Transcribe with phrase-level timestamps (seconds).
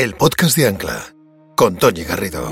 [0.00, 1.14] el podcast de Ancla,
[1.56, 2.50] con Toñi Garrido.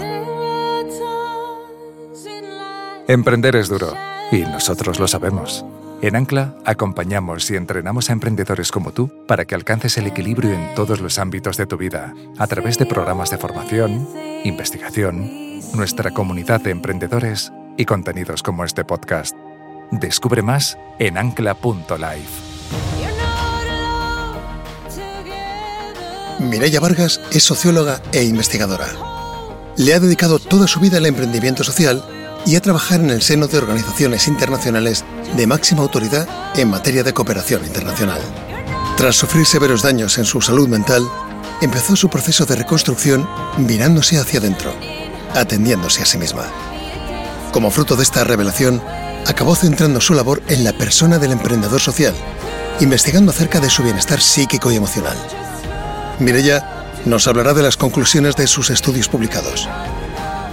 [3.09, 3.95] Emprender es duro,
[4.31, 5.65] y nosotros lo sabemos.
[6.03, 10.75] En Ancla acompañamos y entrenamos a emprendedores como tú para que alcances el equilibrio en
[10.75, 14.07] todos los ámbitos de tu vida, a través de programas de formación,
[14.45, 19.35] investigación, nuestra comunidad de emprendedores y contenidos como este podcast.
[19.91, 22.48] Descubre más en ancla.life.
[26.39, 28.87] Mireia Vargas es socióloga e investigadora.
[29.77, 32.05] Le ha dedicado toda su vida al emprendimiento social
[32.47, 35.05] y a trabajar en el seno de organizaciones internacionales
[35.37, 38.21] de máxima autoridad en materia de cooperación internacional.
[38.97, 41.03] Tras sufrir severos daños en su salud mental,
[41.61, 44.73] empezó su proceso de reconstrucción mirándose hacia adentro,
[45.35, 46.45] atendiéndose a sí misma.
[47.51, 48.81] Como fruto de esta revelación,
[49.27, 52.15] acabó centrando su labor en la persona del emprendedor social,
[52.81, 55.17] investigando acerca de su bienestar psíquico y emocional.
[56.21, 56.65] Mireya
[57.05, 59.69] nos hablará de las conclusiones de sus estudios publicados.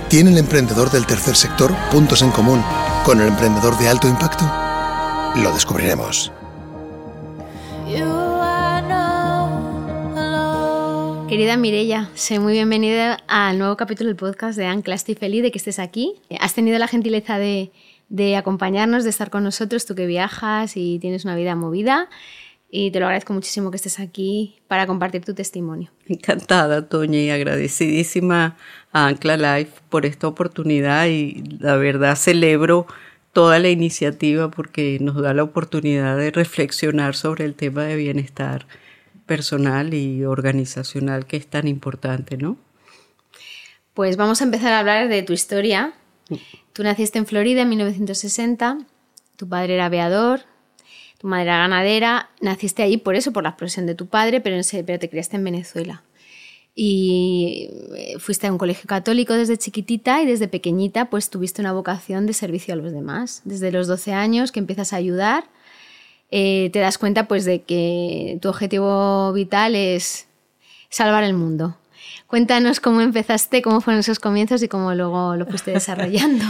[0.10, 2.64] ¿Tiene el emprendedor del tercer sector puntos en común
[3.04, 4.46] con el emprendedor de alto impacto?
[5.42, 6.32] Lo descubriremos.
[11.28, 14.94] Querida Mirella, sé muy bienvenida al nuevo capítulo del podcast de Ancla.
[14.94, 16.14] Estoy feliz de que estés aquí.
[16.40, 17.72] Has tenido la gentileza de,
[18.10, 22.08] de acompañarnos, de estar con nosotros, tú que viajas y tienes una vida movida
[22.76, 25.92] y te lo agradezco muchísimo que estés aquí para compartir tu testimonio.
[26.08, 28.58] Encantada, Toña, y agradecidísima
[28.92, 32.86] a Ancla Life por esta oportunidad y la verdad celebro
[33.32, 38.68] toda la iniciativa porque nos da la oportunidad de reflexionar sobre el tema de bienestar
[39.26, 42.58] personal y organizacional que es tan importante, ¿no?
[43.94, 45.94] Pues vamos a empezar a hablar de tu historia.
[46.74, 48.80] Tú naciste en Florida en 1960,
[49.38, 50.42] tu padre era aviador,
[51.18, 54.62] tu madre era ganadera, naciste ahí por eso, por la explosión de tu padre, pero,
[54.86, 56.04] pero te criaste en Venezuela.
[56.78, 61.72] Y eh, fuiste a un colegio católico desde chiquitita y desde pequeñita pues tuviste una
[61.72, 63.42] vocación de servicio a los demás.
[63.46, 65.46] Desde los 12 años que empiezas a ayudar,
[66.32, 70.28] eh, te das cuenta pues de que tu objetivo vital es
[70.90, 71.78] salvar el mundo.
[72.28, 76.44] Cuéntanos cómo empezaste, cómo fueron esos comienzos y cómo luego lo fuiste desarrollando.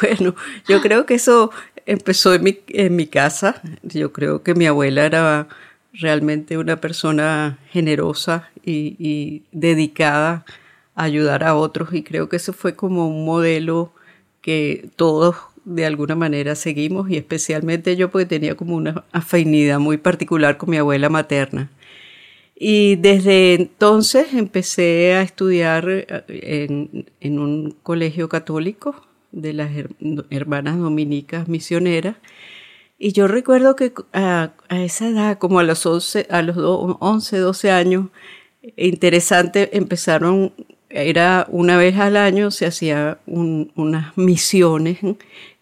[0.00, 0.36] bueno,
[0.68, 1.50] yo creo que eso
[1.88, 3.60] empezó en mi, en mi casa.
[3.82, 5.48] Yo creo que mi abuela era
[5.94, 10.44] realmente una persona generosa y, dedicada
[10.94, 13.92] a ayudar a otros y creo que eso fue como un modelo
[14.42, 19.96] que todos de alguna manera seguimos y especialmente yo porque tenía como una afinidad muy
[19.96, 21.70] particular con mi abuela materna.
[22.54, 29.70] Y desde entonces empecé a estudiar en, en un colegio católico de las
[30.30, 32.16] hermanas dominicas misioneras.
[32.98, 37.70] Y yo recuerdo que a, esa edad, como a los 11, a los 11, 12
[37.70, 38.08] años,
[38.76, 40.52] interesante, empezaron,
[40.90, 44.98] era una vez al año, se hacían unas misiones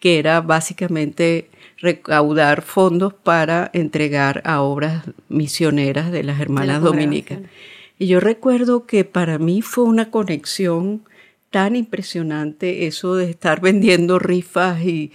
[0.01, 7.41] que era básicamente recaudar fondos para entregar a obras misioneras de las hermanas dominicas.
[7.99, 11.03] Y yo recuerdo que para mí fue una conexión
[11.51, 15.13] tan impresionante eso de estar vendiendo rifas y,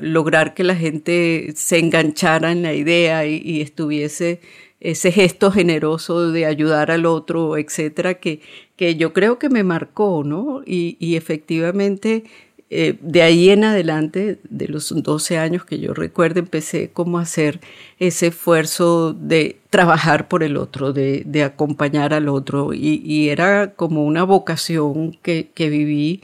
[0.00, 4.40] lograr que la gente se enganchara en la idea y, estuviese
[4.80, 8.40] ese gesto generoso de ayudar al otro, etcétera, que,
[8.76, 10.62] que yo creo que me marcó, ¿no?
[10.64, 12.24] Y, y efectivamente
[12.72, 17.22] eh, de ahí en adelante, de los 12 años que yo recuerdo, empecé como a
[17.22, 17.60] hacer
[17.98, 22.72] ese esfuerzo de trabajar por el otro, de, acompañar al otro.
[22.72, 26.22] Y, era como una vocación que, viví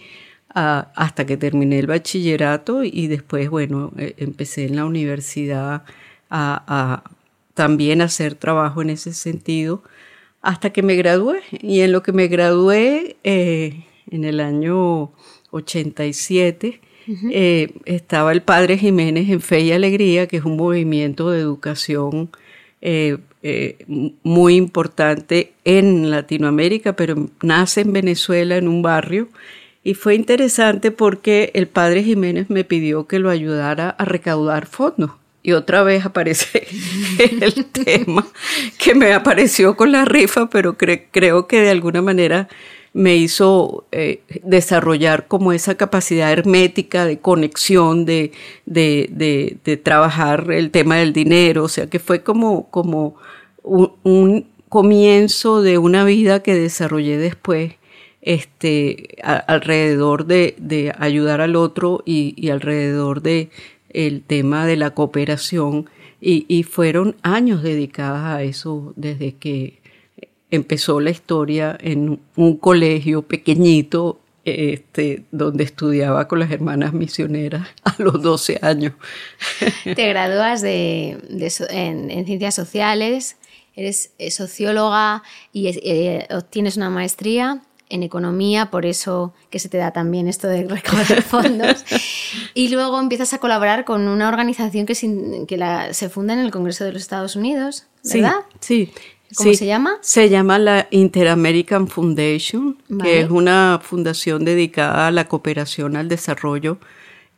[0.54, 5.82] ah, hasta que terminé el bachillerato y después, bueno, eh, empecé en la universidad
[6.30, 7.02] a,
[7.54, 9.82] también hacer trabajo en ese sentido
[10.42, 11.42] hasta que me gradué.
[11.50, 15.12] Y en lo que me gradué, eh, en el año
[15.56, 16.80] 87,
[17.30, 22.30] eh, estaba el Padre Jiménez en Fe y Alegría, que es un movimiento de educación
[22.80, 23.84] eh, eh,
[24.22, 29.28] muy importante en Latinoamérica, pero nace en Venezuela, en un barrio.
[29.84, 35.12] Y fue interesante porque el Padre Jiménez me pidió que lo ayudara a recaudar fondos.
[35.44, 36.66] Y otra vez aparece
[37.40, 38.26] el tema
[38.78, 42.48] que me apareció con la rifa, pero creo que de alguna manera
[42.96, 48.32] me hizo eh, desarrollar como esa capacidad hermética de conexión, de,
[48.64, 53.16] de, de, trabajar el tema del dinero, o sea que fue como, como
[53.62, 57.74] un, comienzo de una vida que desarrollé después
[58.22, 63.50] este, alrededor de, ayudar al otro y, y, alrededor de
[63.90, 65.90] el tema de la cooperación.
[66.18, 69.80] Y, y fueron años dedicados a eso desde que
[70.50, 77.96] empezó la historia en un colegio pequeñito este, donde estudiaba con las hermanas misioneras a
[77.98, 78.92] los 12 años.
[79.82, 81.18] Te gradúas de,
[81.70, 83.36] en, ciencias sociales,
[83.74, 89.78] eres eh, socióloga y eh, obtienes una maestría en economía, por eso que se te
[89.78, 91.84] da también esto de recaudar fondos.
[92.54, 96.84] y luego empiezas a colaborar con una organización que, que se funda en el Congreso
[96.84, 98.36] de los Estados Unidos, ¿verdad?
[98.60, 98.92] Sí, sí.
[99.34, 99.98] ¿Cómo se llama?
[100.02, 106.78] Se llama la Inter-American Foundation, que es una fundación dedicada a la cooperación al desarrollo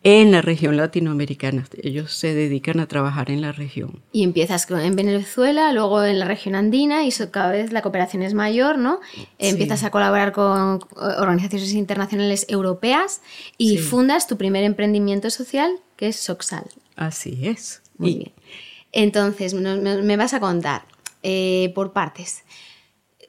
[0.05, 1.67] en la región latinoamericana.
[1.83, 4.01] Ellos se dedican a trabajar en la región.
[4.13, 8.33] Y empiezas en Venezuela, luego en la región andina y cada vez la cooperación es
[8.33, 9.01] mayor, ¿no?
[9.39, 13.23] Empiezas a colaborar con organizaciones internacionales europeas
[13.57, 16.67] y fundas tu primer emprendimiento social, que es Soxal.
[16.95, 17.83] Así es.
[17.97, 18.33] Muy bien.
[18.93, 20.83] Entonces, me vas a contar
[21.23, 22.45] eh, por partes.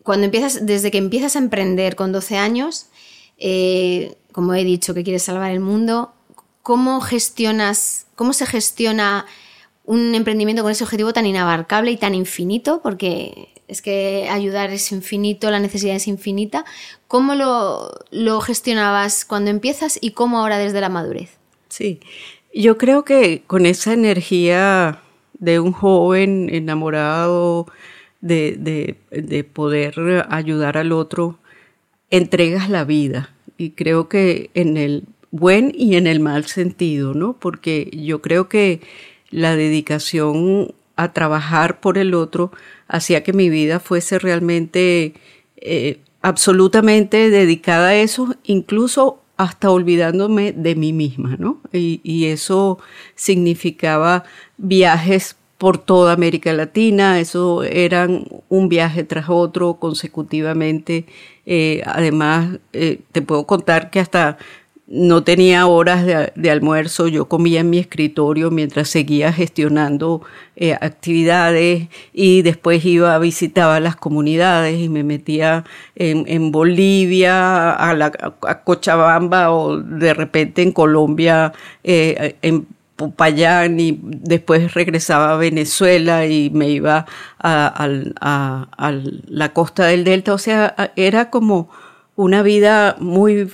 [0.03, 2.87] Cuando empiezas, desde que empiezas a emprender con 12 años,
[3.37, 6.13] eh, como he dicho, que quieres salvar el mundo,
[6.61, 9.25] ¿cómo gestionas, cómo se gestiona
[9.85, 12.81] un emprendimiento con ese objetivo tan inabarcable y tan infinito?
[12.81, 16.65] Porque es que ayudar es infinito, la necesidad es infinita.
[17.07, 21.37] ¿Cómo lo, lo gestionabas cuando empiezas y cómo ahora desde la madurez?
[21.69, 21.99] Sí,
[22.53, 25.01] yo creo que con esa energía
[25.39, 27.67] de un joven enamorado
[28.21, 28.97] de,
[29.53, 31.39] poder ayudar al otro,
[32.09, 33.33] entregas la vida.
[33.57, 37.33] Y creo que en el buen y en el mal sentido, ¿no?
[37.33, 38.81] Porque yo creo que
[39.31, 42.51] la dedicación a trabajar por el otro
[42.87, 45.13] hacía que mi vida fuese realmente
[45.57, 51.61] eh, absolutamente dedicada a eso, incluso hasta olvidándome de mí misma, ¿no?
[51.71, 52.77] Y, eso
[53.15, 54.25] significaba
[54.57, 61.05] viajes por toda América Latina, eso eran un viaje tras otro consecutivamente.
[61.45, 64.37] Eh, además, eh, te puedo contar que hasta
[64.91, 70.23] no tenía horas de, almuerzo, yo comía en mi escritorio mientras seguía gestionando
[70.55, 75.63] eh, actividades y después iba a visitar las comunidades y me metía
[75.95, 78.11] en, Bolivia, a, la,
[78.63, 81.53] Cochabamba o de repente en Colombia,
[81.83, 82.65] eh, en
[82.95, 87.05] Popayán y después regresaba a Venezuela y me iba
[87.37, 91.69] a la costa del Delta, o sea, era como
[92.15, 93.49] una vida muy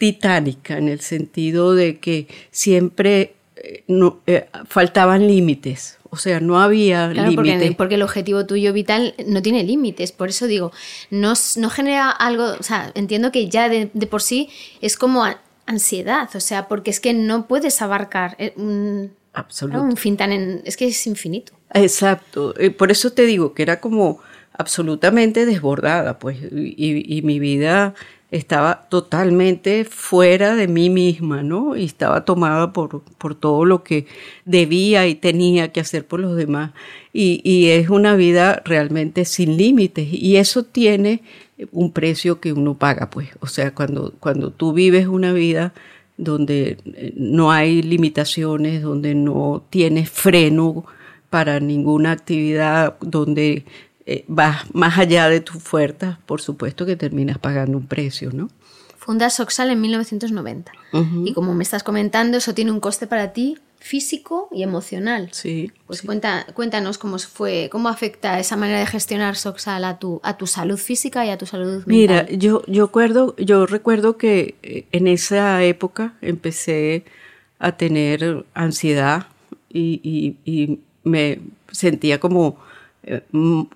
[0.00, 5.98] titánica en el sentido de que siempre eh, no, eh, faltaban límites.
[6.08, 7.76] O sea, no había límites.
[7.76, 10.12] Porque, el objetivo tuyo vital no tiene límites.
[10.12, 10.72] Por eso digo,
[11.10, 12.46] no, no genera algo.
[12.58, 14.48] O sea, entiendo que ya de, por sí
[14.80, 15.22] es como
[15.66, 16.30] ansiedad.
[16.34, 19.12] O sea, porque es que no puedes abarcar eh, un,
[19.74, 20.32] un fin tan.
[20.64, 21.52] es que es infinito.
[21.74, 22.54] Exacto.
[22.78, 24.18] Por eso te digo que era como
[24.54, 26.38] absolutamente desbordada, pues.
[26.50, 27.94] Y, y mi vida
[28.30, 31.76] estaba totalmente fuera de mí misma, ¿no?
[31.76, 34.06] Y estaba tomada por, por todo lo que
[34.44, 36.72] debía y tenía que hacer por los demás.
[37.12, 40.08] Y, y es una vida realmente sin límites.
[40.12, 41.22] Y eso tiene
[41.72, 43.30] un precio que uno paga, pues.
[43.40, 45.72] O sea, cuando, cuando tú vives una vida
[46.16, 50.84] donde eh, no hay limitaciones, donde no tienes freno
[51.30, 53.64] para ninguna actividad, donde
[54.12, 58.50] eh, vas más allá de tu fuerza, por supuesto que terminas pagando un precio, ¿no?
[58.98, 60.72] Fundas Soxal en 1990.
[61.24, 65.28] Y como me estás comentando, eso tiene un coste para ti físico y emocional.
[65.30, 65.70] Sí.
[65.86, 70.36] Pues Cuenta, cuéntanos cómo fue, cómo afecta esa manera de gestionar Soxal a tu, a
[70.36, 71.86] tu salud física y a tu salud mental.
[71.86, 77.04] Mira, yo, yo, acuerdo, yo recuerdo que eh, en esa época empecé
[77.60, 79.28] a tener ansiedad
[79.72, 81.38] y, y me
[81.70, 82.58] sentía como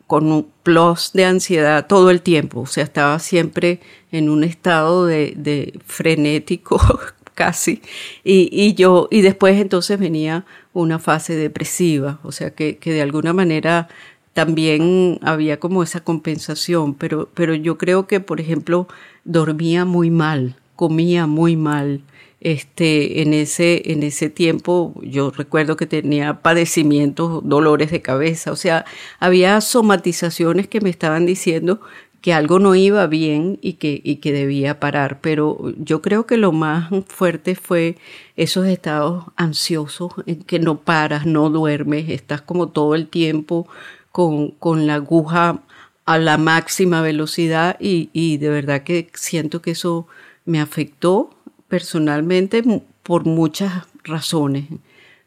[0.06, 3.80] con un plus de ansiedad todo el tiempo, o sea, estaba siempre
[4.12, 6.80] en un estado de, frenético
[7.34, 7.82] casi,
[8.22, 13.32] y, yo, y después entonces venía una fase depresiva, o sea, que, que de alguna
[13.32, 13.88] manera
[14.34, 18.88] también había como esa compensación, pero, pero yo creo que, por ejemplo,
[19.24, 22.02] dormía muy mal, comía muy mal,
[22.44, 28.56] este, en, ese, en ese tiempo yo recuerdo que tenía padecimientos, dolores de cabeza, o
[28.56, 28.84] sea,
[29.18, 31.80] había somatizaciones que me estaban diciendo
[32.20, 36.36] que algo no iba bien y que, y que debía parar, pero yo creo que
[36.36, 37.96] lo más fuerte fue
[38.36, 43.66] esos estados ansiosos en que no paras, no duermes, estás como todo el tiempo
[44.12, 45.60] con, con la aguja
[46.06, 50.06] a la máxima velocidad y, y de verdad que siento que eso
[50.44, 51.33] me afectó
[51.74, 52.62] personalmente
[53.02, 54.66] por muchas razones.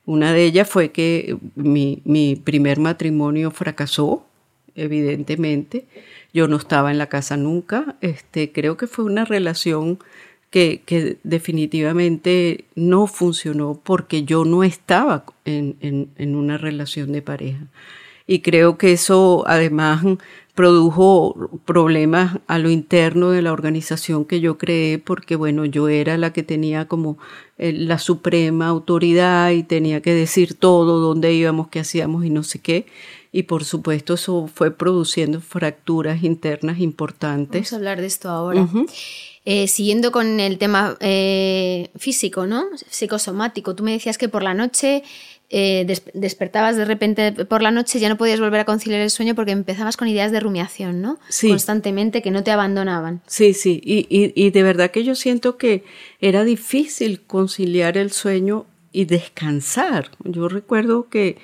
[0.05, 4.25] Una de ellas fue que mi, primer matrimonio fracasó
[4.73, 5.87] evidentemente.
[6.33, 7.97] Yo no estaba en la casa nunca.
[7.99, 9.99] Este, creo que fue una relación
[10.49, 17.21] que, que definitivamente no funcionó porque yo no estaba en, en, en una relación de
[17.21, 17.67] pareja.
[18.27, 20.03] Y creo que eso además
[20.57, 26.17] produjo problemas a lo interno de la organización que yo creé porque bueno, yo era
[26.17, 27.19] la que tenía como
[27.60, 32.41] eh, la suprema autoridad y tenía que decir todo, dónde íbamos, qué hacíamos y no
[32.41, 32.88] sé qué.
[33.31, 37.62] Y por supuesto eso fue produciendo fracturas internas importantes.
[37.62, 38.67] Vamos a hablar de esto ahora.
[39.46, 42.65] Eh, siguiendo con el tema eh, físico, ¿no?
[42.89, 43.75] Psicosomático.
[43.75, 45.03] Tú me decías que por la noche
[45.49, 49.33] eh, despertabas de repente por la noche, ya no podías volver a conciliar el sueño
[49.33, 51.19] porque empezabas con ideas de rumiación, ¿no?
[51.29, 51.49] Sí.
[51.49, 53.21] Constantemente, que no te abandonaban.
[53.27, 55.83] Sí, sí, y, y, y de verdad que yo siento que
[56.19, 60.11] era difícil conciliar el sueño y descansar.
[60.23, 61.37] Yo recuerdo que,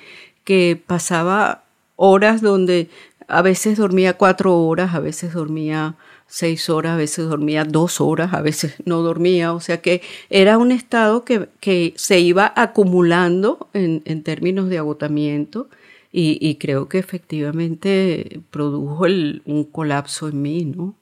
[0.44, 1.64] que pasaba
[1.96, 2.88] horas donde
[3.28, 5.94] a veces dormía cuatro horas, a veces dormía
[6.26, 10.58] seis horas, a veces dormía dos horas, a veces no dormía, o sea que era
[10.58, 15.68] un estado que, que se iba acumulando en, en términos de agotamiento
[16.10, 20.94] y, y, creo que efectivamente produjo el, un colapso en mí, ¿no?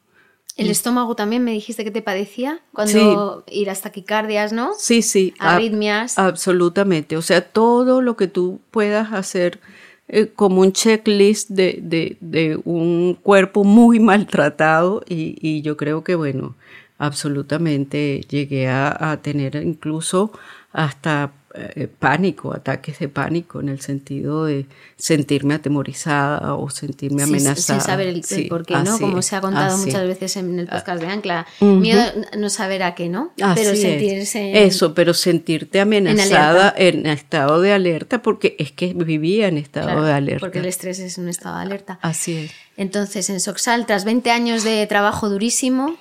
[0.57, 3.61] El estómago también me dijiste que te padecía cuando sí.
[3.61, 4.73] ir hasta taquicardias, ¿no?
[4.79, 5.33] Sí, sí.
[5.39, 6.19] Arritmias.
[6.19, 7.17] A, absolutamente.
[7.17, 9.61] O sea, todo lo que tú puedas hacer
[10.13, 16.15] eh, como un checklist de, de, de, un cuerpo muy maltratado y, yo creo que,
[16.15, 16.55] bueno,
[16.99, 20.31] absolutamente llegué a tener incluso
[20.73, 24.67] hasta eh, pánico, ataques de pánico, en el sentido de
[24.97, 27.57] sentirme atemorizada o sentirme amenazada.
[27.57, 28.99] Sin, sin saber el, sí, por qué, ¿no?
[28.99, 29.87] Como se ha contado así.
[29.87, 31.47] muchas veces en el podcast de Ancla.
[31.61, 31.81] Uh -huh.
[31.81, 32.03] Miedo
[32.39, 33.33] no saber a qué, ¿no?
[33.41, 34.51] Así pero sentirse.
[34.51, 39.59] En, Eso, pero sentirte amenazada en, en, estado de alerta, porque es que vivía en
[39.59, 40.41] estado claro, de alerta.
[40.41, 41.99] Porque el estrés es un estado de alerta.
[42.03, 42.53] Así es.
[42.77, 45.97] Entonces, en Soxal, tras 20 años de trabajo durísimo,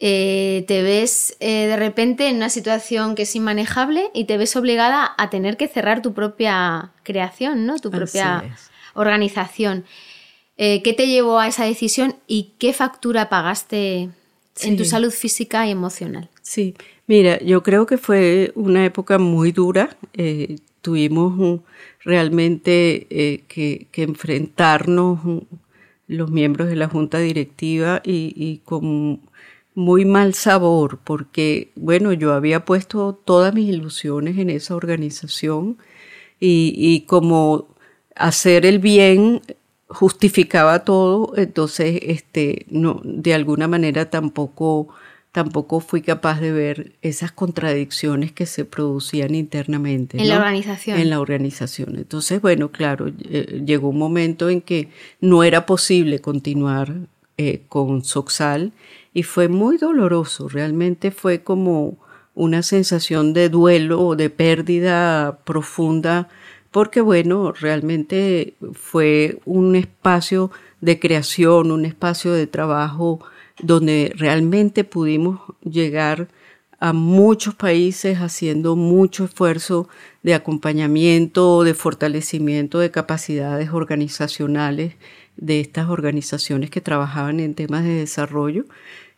[0.00, 4.56] eh, te ves eh, de repente en una situación que es inmanejable y te ves
[4.56, 7.78] obligada a tener que cerrar tu propia creación, ¿no?
[7.78, 8.56] tu propia
[8.94, 9.84] organización.
[10.62, 14.10] Eh, ¿Qué te llevó a esa decisión y qué factura pagaste
[14.54, 14.68] sí.
[14.68, 16.28] en tu salud física y emocional?
[16.42, 16.74] Sí,
[17.06, 19.96] mira, yo creo que fue una época muy dura.
[20.12, 21.60] Eh, tuvimos
[22.04, 25.20] realmente eh, que, que, enfrentarnos
[26.06, 29.20] los miembros de la junta directiva y, y con
[29.74, 35.78] muy mal sabor porque, bueno, yo había puesto todas mis ilusiones en esa organización
[36.38, 37.68] y, y como
[38.14, 39.42] hacer el bien
[39.90, 44.88] justificaba todo, entonces, este, no, de alguna manera tampoco,
[45.32, 50.16] tampoco fui capaz de ver esas contradicciones que se producían internamente.
[50.16, 50.28] En ¿no?
[50.28, 50.98] la organización.
[50.98, 51.96] En la organización.
[51.96, 56.94] Entonces, bueno, claro, eh, llegó un momento en que no era posible continuar
[57.36, 58.72] eh, con Soxal
[59.12, 61.98] y fue muy doloroso, realmente fue como
[62.34, 66.28] una sensación de duelo o de pérdida profunda,
[66.70, 70.50] porque bueno, realmente fue un espacio
[70.80, 73.20] de creación, un espacio de trabajo
[73.62, 76.28] donde realmente pudimos llegar
[76.78, 79.88] a muchos países haciendo mucho esfuerzo
[80.22, 84.94] de acompañamiento, de fortalecimiento de capacidades organizacionales
[85.40, 88.66] de estas organizaciones que trabajaban en temas de desarrollo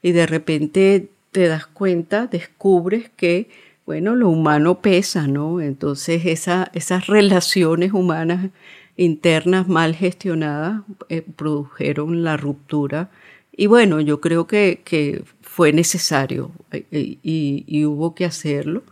[0.03, 3.49] y de repente te das cuenta, descubres que,
[3.85, 5.61] bueno, lo humano pesa, ¿no?
[5.61, 8.51] Entonces esa, esas relaciones humanas
[8.97, 13.11] internas mal gestionadas eh, produjeron la ruptura
[13.55, 16.53] y bueno, yo creo que, que fue necesario
[16.91, 18.83] y, y, y hubo que hacerlo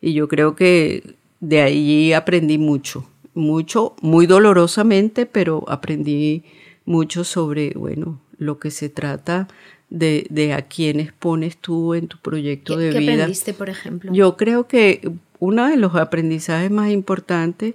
[0.00, 6.42] y yo creo que de ahí aprendí mucho, mucho, muy dolorosamente, pero aprendí
[6.90, 9.46] mucho sobre, bueno, lo que se trata
[9.90, 13.12] de, de a quiénes pones tú en tu proyecto ¿Qué, de ¿qué vida.
[13.12, 14.12] aprendiste, por ejemplo?
[14.12, 17.74] Yo creo que uno de los aprendizajes más importantes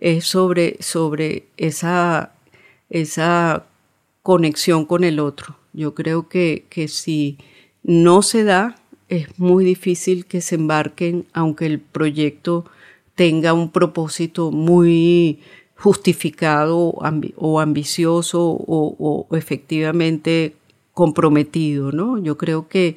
[0.00, 2.32] es sobre, sobre esa,
[2.90, 3.64] esa
[4.22, 5.56] conexión con el otro.
[5.72, 7.38] Yo creo que, que si
[7.84, 8.74] no se da,
[9.08, 12.64] es muy difícil que se embarquen, aunque el proyecto
[13.14, 15.40] tenga un propósito muy
[15.78, 16.94] justificado
[17.36, 20.56] o ambicioso o, o, efectivamente
[20.92, 22.18] comprometido, ¿no?
[22.18, 22.96] Yo creo que,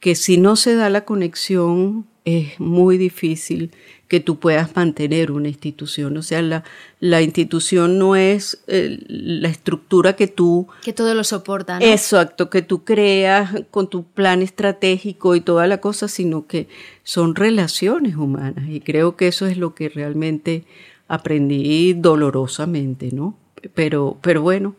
[0.00, 3.72] que si no se da la conexión es muy difícil
[4.08, 6.16] que tú puedas mantener una institución.
[6.16, 6.64] O sea, la,
[7.00, 10.66] la institución no es eh, la estructura que tú...
[10.82, 11.84] Que todo lo soporta, ¿no?
[11.84, 16.68] Exacto, que tú creas con tu plan estratégico y toda la cosa, sino que
[17.02, 18.66] son relaciones humanas.
[18.70, 20.64] Y creo que eso es lo que realmente
[21.08, 23.36] aprendí dolorosamente, ¿no?
[23.74, 24.74] Pero, pero bueno,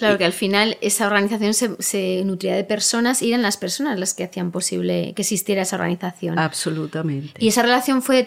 [0.00, 3.98] Claro que al final esa organización se, se, nutría de personas y eran las personas
[4.00, 6.38] las que hacían posible que existiera esa organización.
[6.38, 7.32] Absolutamente.
[7.38, 8.24] ¿Y esa relación fue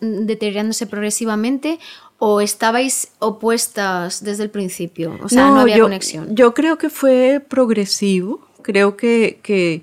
[0.00, 1.80] deteriorándose progresivamente
[2.18, 5.18] o estabais opuestas desde el principio?
[5.20, 6.32] O sea, no, había conexión.
[6.36, 8.46] Yo creo que fue progresivo.
[8.62, 9.82] Creo que, que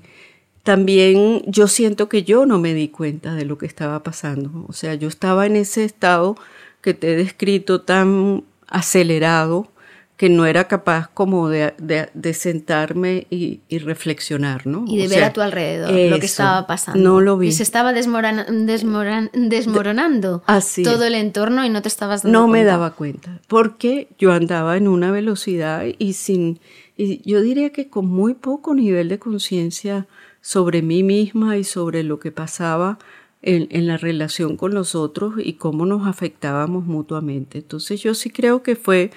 [0.63, 4.65] también yo siento que yo no me di cuenta de lo que estaba pasando.
[4.69, 6.37] O sea, yo estaba en ese estado
[6.83, 9.69] que te he descrito tan acelerado
[10.17, 14.85] que no era capaz como de, de, sentarme y, y, reflexionar, ¿no?
[14.87, 17.01] Y de ver a tu alrededor lo que estaba pasando.
[17.01, 17.47] No lo vi.
[17.47, 22.59] Y se estaba desmoronando Así todo el entorno y no te estabas dando No cuenta.
[22.59, 26.59] me daba cuenta, porque yo andaba en una velocidad y sin,
[26.95, 30.05] y yo diría que con muy poco nivel de conciencia
[30.41, 32.99] sobre mí misma y sobre lo que pasaba
[33.43, 37.59] en, en, la relación con los otros y cómo nos afectábamos mutuamente.
[37.59, 39.11] Entonces yo sí creo que fue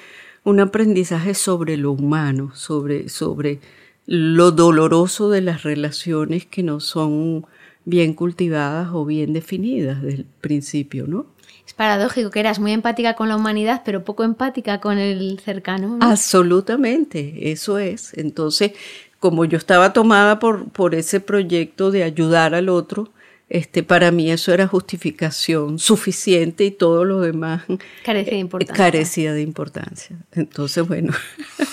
[0.45, 3.61] un aprendizaje sobre lo humano, sobre, sobre
[4.07, 7.47] lo doloroso de las relaciones que no son
[7.85, 11.27] bien cultivadas o bien definidas del principio, ¿no?
[11.67, 15.99] Es paradójico que eras muy empática con la humanidad, pero poco empática con el cercano.
[15.99, 16.07] ¿no?
[16.07, 18.17] Absolutamente, eso es.
[18.17, 18.73] Entonces,
[19.19, 23.09] como yo estaba tomada por, por ese proyecto de ayudar al otro,
[23.49, 27.63] este, para mí eso era justificación suficiente y todo lo demás
[28.05, 28.85] carecía de importancia.
[28.85, 30.17] Carecía de importancia.
[30.33, 31.13] Entonces, bueno,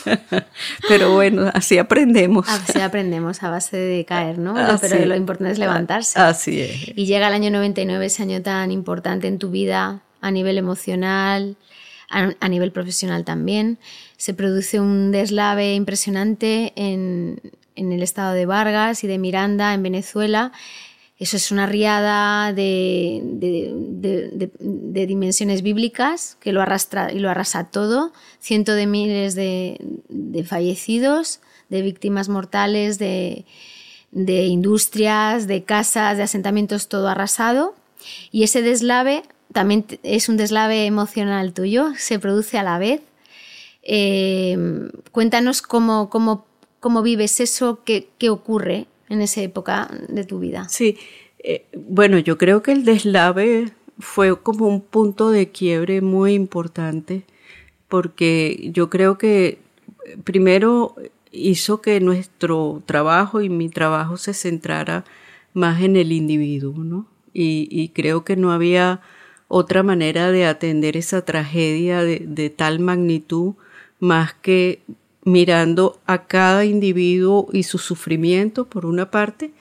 [0.87, 2.47] pero bueno, así aprendemos.
[2.47, 4.55] Así aprendemos a base de caer, ¿no?
[4.55, 6.19] Así, pero lo importante es levantarse.
[6.19, 6.95] Así es.
[6.95, 11.57] Y llega el año 99, ese año tan importante en tu vida a nivel emocional,
[12.11, 13.79] a, a nivel profesional también.
[14.17, 17.41] Se produce un deslave impresionante en,
[17.75, 20.51] en el estado de Vargas y de Miranda, en Venezuela
[21.23, 23.21] eso es una riada de,
[25.07, 28.11] dimensiones bíblicas que lo arrastra y lo arrasa todo.
[28.41, 29.77] Cientos de miles de,
[30.45, 31.39] fallecidos,
[31.69, 33.45] de víctimas mortales, de,
[34.11, 37.73] industrias, de casas, de asentamientos, todo arrasado.
[38.31, 42.99] Y ese deslave también es un deslave emocional tuyo, se produce a la vez.
[43.81, 44.57] Eh,
[45.13, 46.09] cuéntanos cómo,
[47.01, 50.67] vives eso, qué ocurre en esa época de tu vida?
[50.69, 50.97] Sí,
[51.39, 57.23] eh, bueno, yo creo que el deslave fue como un punto de quiebre muy importante
[57.87, 59.59] porque yo creo que
[60.23, 60.95] primero
[61.31, 65.05] hizo que nuestro trabajo y mi trabajo se centrara
[65.53, 67.07] más en el individuo, ¿no?
[67.35, 69.01] Y, creo que no había
[69.47, 73.55] otra manera de atender esa tragedia de tal magnitud
[73.99, 74.81] más que
[75.25, 79.51] mirando a cada individuo y su sufrimiento por una parte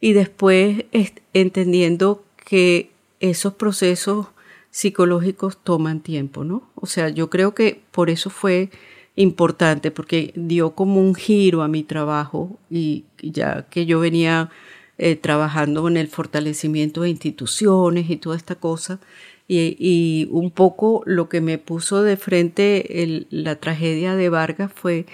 [0.00, 0.84] y después
[1.32, 4.26] entendiendo que esos procesos
[4.70, 6.68] psicológicos toman tiempo, ¿no?
[6.74, 8.70] O sea, yo creo que por eso fue
[9.16, 14.50] importante porque dio como un giro a mi trabajo y ya que yo venía
[14.98, 19.00] eh, trabajando en el fortalecimiento de instituciones y toda esta cosa,
[19.46, 25.06] y, un poco lo que me puso de frente la tragedia de Vargas fue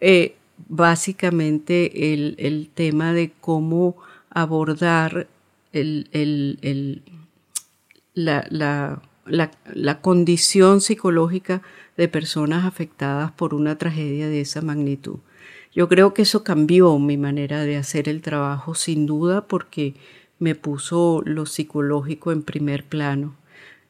[0.00, 0.36] eh,
[0.68, 3.96] básicamente el, el, tema de cómo
[4.30, 5.28] abordar
[5.72, 7.02] el,
[8.14, 11.62] la, la, la, la condición psicológica
[11.96, 15.18] de personas afectadas por una tragedia de esa magnitud.
[15.74, 19.94] Yo creo que eso cambió mi manera de hacer el trabajo, sin duda, porque
[20.38, 23.34] me puso lo psicológico en primer plano.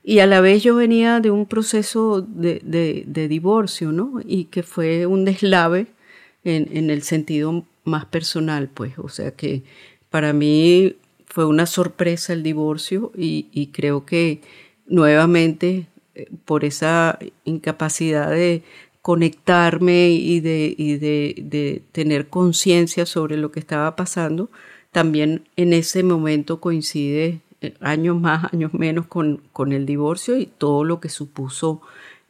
[0.09, 2.63] Y a la vez yo venía de un proceso de,
[3.07, 4.23] de, divorcio, ¿no?
[4.25, 5.89] Y que fue un deslave
[6.45, 8.99] en, en, el sentido más personal, pues.
[8.99, 9.65] O sea que
[10.09, 14.41] para mí fue una sorpresa el divorcio y, y creo que
[14.87, 15.89] nuevamente
[16.47, 18.63] por esa incapacidad de
[19.03, 24.49] conectarme y de, y de, de tener conciencia sobre lo que estaba pasando,
[24.91, 27.43] también en ese momento coincide
[27.81, 31.81] años más, años menos con, con el divorcio y todo lo que supuso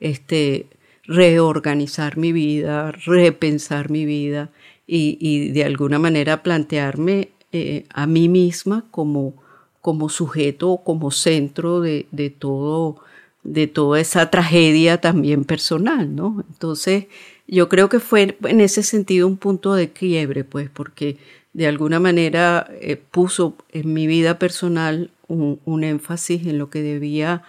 [0.01, 0.67] este,
[1.05, 4.51] reorganizar mi vida, repensar mi vida
[4.87, 9.35] y, y de alguna manera plantearme eh, a mí misma como,
[9.81, 13.01] como sujeto, como centro de, de, todo,
[13.43, 16.45] de toda esa tragedia también personal, ¿no?
[16.49, 17.07] Entonces,
[17.47, 21.17] yo creo que fue en ese sentido un punto de quiebre, pues, porque
[21.55, 26.83] de alguna manera eh, puso en mi vida personal un, un, énfasis en lo que
[26.83, 27.43] debía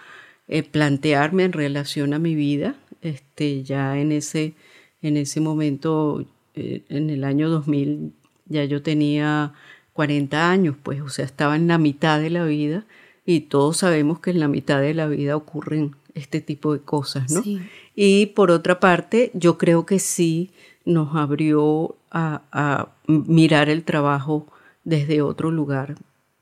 [0.48, 2.76] eh, plantearme en relación a mi vida.
[3.02, 4.54] Este, ya en ese,
[5.02, 8.12] en ese momento, eh, en el año 2000,
[8.46, 9.52] ya yo tenía
[9.94, 12.84] 40 años, pues, o sea, estaba en la mitad de la vida
[13.26, 17.30] y todos sabemos que en la mitad de la vida ocurren este tipo de cosas,
[17.30, 17.42] ¿no?
[17.42, 17.60] Sí.
[17.94, 20.50] Y por otra parte, yo creo que sí
[20.84, 24.46] nos abrió a, mirar el trabajo
[24.84, 25.96] desde otro lugar,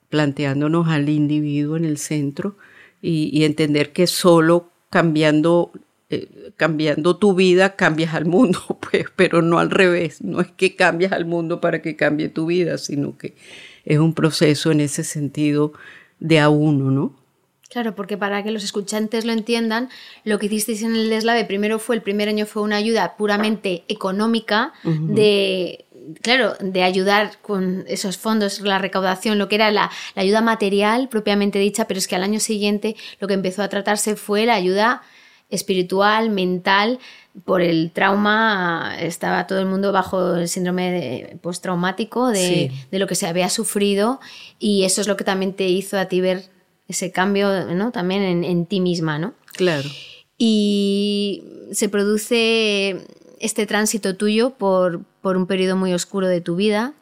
[0.09, 2.57] planteándonos al individuo en el centro
[3.01, 5.71] y, entender que solo cambiando,
[6.11, 10.75] eh, cambiando tu vida cambias al mundo, pues, pero no al revés, no es que
[10.77, 13.35] cambias al mundo para que cambie tu vida, sino que
[13.85, 15.73] es un proceso en ese sentido
[16.21, 17.15] de a uno, ¿no?
[17.71, 19.91] Claro, porque para que los escuchantes lo entiendan,
[20.25, 23.85] lo que hicisteis en el deslave primero fue, el primer año fue una ayuda puramente
[23.89, 25.85] económica de,
[26.23, 31.59] claro, de ayudar con esos fondos, la recaudación, lo que era la, ayuda material propiamente
[31.59, 35.03] dicha, pero es que al año siguiente lo que empezó a tratarse fue la ayuda
[35.51, 36.99] espiritual, mental,
[37.45, 43.15] por el trauma, estaba todo el mundo bajo el síndrome postraumático de, de lo que
[43.15, 44.21] se había sufrido
[44.59, 46.51] y eso es lo que también te hizo a ti ver
[46.89, 47.93] ese cambio ¿no?
[47.93, 49.35] también en, ti misma, ¿no?
[49.53, 49.89] Claro.
[50.39, 53.07] Y se produce
[53.41, 56.95] este tránsito tuyo por, un periodo muy oscuro de tu vida.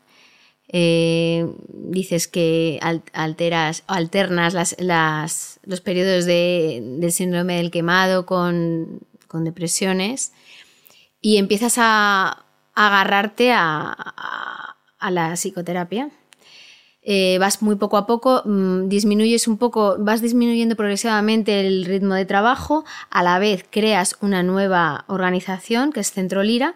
[0.68, 2.80] Eh, dices que
[3.12, 4.76] alteras, alternas
[5.64, 9.00] los periodos del síndrome del quemado con,
[9.32, 10.32] depresiones
[11.20, 12.44] y empiezas a,
[12.74, 14.76] agarrarte a
[15.10, 16.10] la psicoterapia.
[17.08, 22.14] Eh, vas muy poco a poco, mm, disminuyes un poco, vas disminuyendo progresivamente el ritmo
[22.14, 26.74] de trabajo, a la vez creas una nueva organización que es Centro Lira,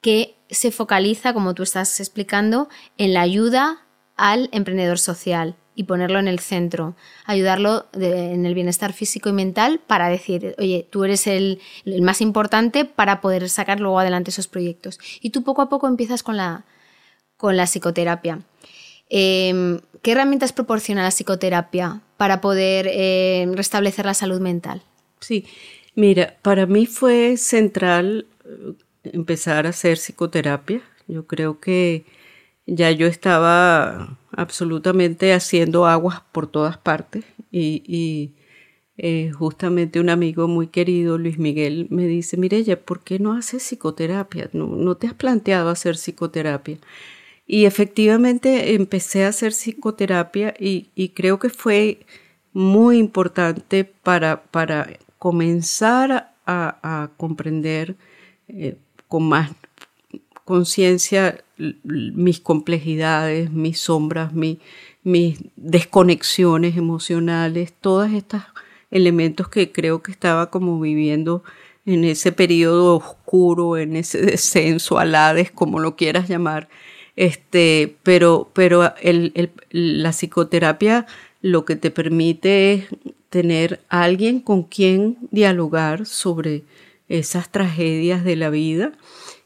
[0.00, 3.82] que se focaliza, como tú estás explicando, en la ayuda
[4.16, 9.80] al emprendedor social y ponerlo en el centro, ayudarlo en el bienestar físico y mental
[9.86, 14.48] para decir, oye, tú eres el, el, más importante para poder sacar luego adelante esos
[14.48, 14.98] proyectos.
[15.20, 16.64] Y tú poco a poco empiezas con la,
[17.36, 18.40] con la psicoterapia.
[19.14, 24.82] Em, ¿Qué herramientas proporciona la psicoterapia para poder em, restablecer la salud mental?
[25.20, 25.44] Sí,
[25.94, 28.72] mira, para mí fue central eh,
[29.12, 30.80] empezar a hacer psicoterapia.
[31.08, 32.06] Yo creo que
[32.64, 38.32] ya yo estaba absolutamente haciendo aguas por todas partes y,
[38.96, 43.62] eh, justamente un amigo muy querido, Luis Miguel, me dice, Mireya, ¿por qué no haces
[43.62, 44.48] psicoterapia?
[44.54, 46.78] ¿No, no te has planteado hacer psicoterapia?
[47.46, 52.00] Y efectivamente empecé a hacer psicoterapia y, creo que fue
[52.52, 57.96] muy importante para, para comenzar a, comprender
[58.48, 58.76] eh,
[59.08, 59.50] con más
[60.44, 61.42] conciencia
[61.84, 68.42] mis complejidades, mis sombras, mis desconexiones emocionales, todos estos
[68.90, 71.42] elementos que creo que estaba como viviendo
[71.86, 76.68] en ese periodo oscuro, en ese descenso al Hades, como lo quieras llamar,
[77.16, 78.92] este, pero, pero
[79.70, 81.06] la psicoterapia
[81.40, 82.84] lo que te permite es
[83.28, 86.62] tener alguien con quien dialogar sobre
[87.08, 88.92] esas tragedias de la vida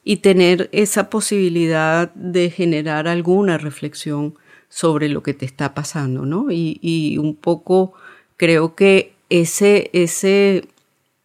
[0.04, 4.34] y tener esa posibilidad de generar alguna reflexión
[4.68, 6.46] sobre lo que te está pasando, ¿no?
[6.50, 7.94] Y, un poco
[8.36, 10.68] creo que ese, ese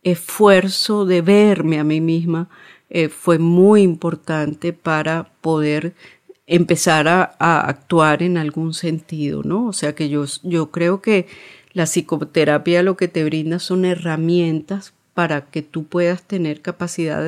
[0.03, 2.49] esfuerzo de verme a mí misma
[2.89, 5.93] eh, fue muy importante para poder
[6.51, 9.67] empezar a, actuar en algún sentido, ¿no?
[9.67, 11.27] O sea que yo, yo creo que
[11.71, 17.23] la psicoterapia lo que te brinda son herramientas para que tú puedas tener capacidad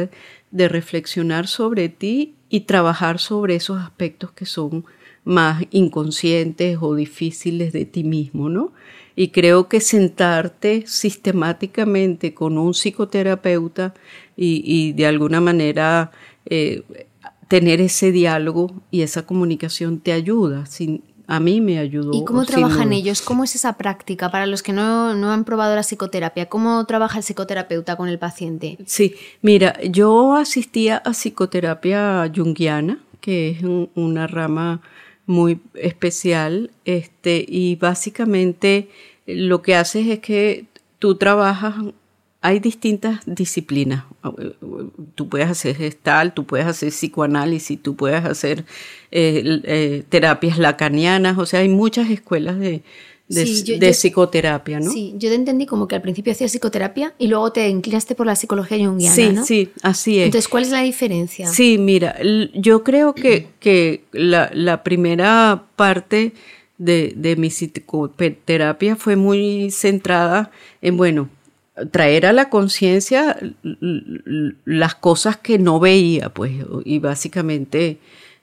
[0.52, 4.86] de, reflexionar sobre ti y trabajar sobre esos aspectos que son
[5.24, 8.74] más inconscientes o difíciles de ti mismo, ¿no?
[9.16, 13.94] Y creo que sentarte sistemáticamente con un psicoterapeuta
[14.36, 16.12] y, y de alguna manera
[16.46, 16.84] eh,
[17.48, 20.66] tener ese diálogo y esa comunicación te ayuda.
[20.66, 22.12] Sin, a mí me ayudó.
[22.14, 23.22] ¿Y cómo trabajan ellos?
[23.22, 26.48] ¿Cómo es esa práctica para los que no, han probado la psicoterapia?
[26.50, 28.78] ¿Cómo trabaja el psicoterapeuta con el paciente?
[28.86, 33.64] Sí, mira, yo asistía a psicoterapia junguiana, que es
[33.96, 34.82] una rama
[35.26, 38.90] muy especial, este, y básicamente
[39.26, 40.66] lo que haces es que
[41.00, 41.76] tú trabajas
[42.44, 44.04] hay distintas disciplinas.
[45.16, 48.66] Tú puedes hacer gestal, tú puedes hacer psicoanálisis, tú puedes hacer
[49.12, 52.84] eh, eh, terapias lacanianas, o sea, hay muchas escuelas de,
[53.30, 54.92] de, psicoterapia, ¿no?
[54.92, 58.26] Sí, yo te entendí como que al principio hacías psicoterapia y luego te inclinaste por
[58.26, 60.26] la psicología junguiana, sí, Sí, así es.
[60.26, 61.48] Entonces, ¿cuál es la diferencia?
[61.48, 62.18] Sí, mira,
[62.54, 66.34] yo creo que, que la, la primera parte
[66.78, 70.52] de, de mi psicoterapia fue muy centrada
[70.82, 71.30] en, bueno,
[71.92, 73.38] traer a la conciencia
[74.66, 76.54] las cosas que no veía, pues,
[76.86, 78.00] y básicamente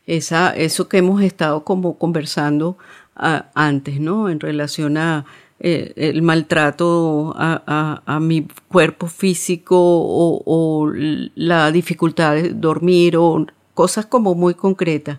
[0.07, 2.77] esa, eso que hemos estado como conversando
[3.14, 4.29] antes, ¿no?
[4.29, 5.27] En relación a
[5.62, 10.90] eh, el maltrato a, mi cuerpo físico o, o,
[11.35, 15.19] la dificultad de dormir o cosas como muy concretas.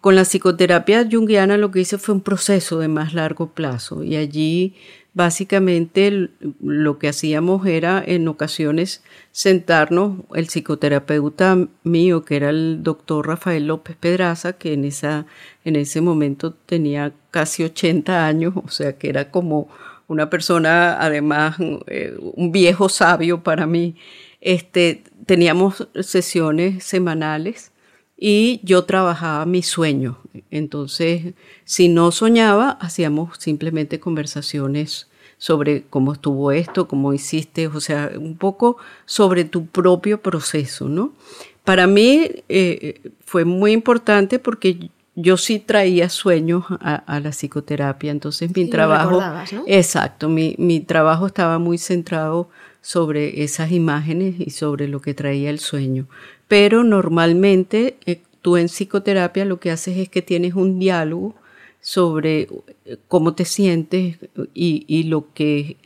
[0.00, 4.16] Con la psicoterapia junguiana lo que hice fue un proceso de más largo plazo y
[4.16, 4.74] allí
[5.18, 9.02] básicamente lo que hacíamos era en ocasiones
[9.32, 15.26] sentarnos, el psicoterapeuta mío, que era el doctor Rafael López Pedraza, que en, esa,
[15.64, 19.68] en ese momento tenía casi 80 años, o sea que era como
[20.06, 21.56] una persona, además,
[21.88, 23.96] eh, un viejo sabio para mí.
[24.40, 27.72] Este, teníamos sesiones semanales
[28.16, 30.20] y yo trabajaba mi sueño.
[30.52, 35.07] Entonces, si no soñaba, hacíamos simplemente conversaciones
[35.38, 41.12] sobre cómo estuvo esto, cómo hiciste, o sea, un poco sobre tu propio proceso, ¿no?
[41.64, 48.54] Para mí eh, fue muy importante porque yo sí traía sueños a, la psicoterapia, entonces
[48.54, 49.20] mi trabajo...
[49.20, 49.64] ¿no?
[49.66, 52.48] Exacto, mi, mi trabajo estaba muy centrado
[52.80, 56.06] sobre esas imágenes y sobre lo que traía el sueño.
[56.46, 61.34] Pero normalmente eh, tú en psicoterapia lo que haces es que tienes un diálogo
[61.80, 62.48] sobre
[62.84, 64.18] eh, cómo te sientes
[64.54, 65.76] y, lo que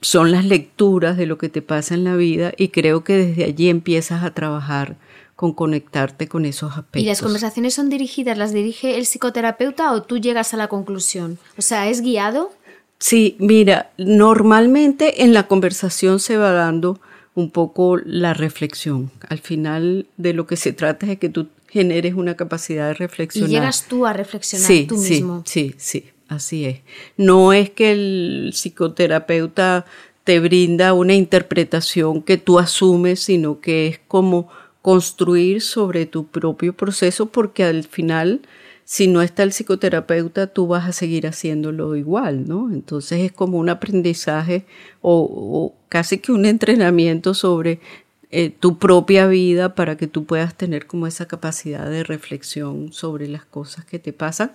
[0.00, 3.44] son las lecturas de lo que te pasa en la vida y creo que desde
[3.44, 4.96] allí empiezas a trabajar
[5.34, 7.02] con conectarte con esos aspectos.
[7.02, 11.38] ¿Y las conversaciones son dirigidas, las dirige el psicoterapeuta o tú llegas a la conclusión?
[11.58, 12.52] O sea, ¿es guiado?
[12.98, 16.98] Sí, mira, normalmente en la conversación se va dando
[17.34, 19.10] un poco la reflexión.
[19.28, 22.94] Al final de lo que se trata es de que tú generes una capacidad de
[22.94, 23.50] reflexionar.
[23.50, 25.42] Y llegas tú a reflexionar tú mismo.
[25.46, 26.80] Sí, sí, así es.
[27.16, 29.86] No es que el psicoterapeuta
[30.24, 34.48] te brinda una interpretación que tú asumes, sino que es como
[34.82, 38.42] construir sobre tu propio proceso porque al final
[38.86, 42.70] si no está el psicoterapeuta, tú vas a seguir haciéndolo igual, ¿no?
[42.70, 44.64] Entonces es como un aprendizaje
[45.02, 47.80] o, casi que un entrenamiento sobre
[48.30, 53.28] eh, tu propia vida para que tú puedas tener como esa capacidad de reflexión sobre
[53.28, 54.52] las cosas que te pasan,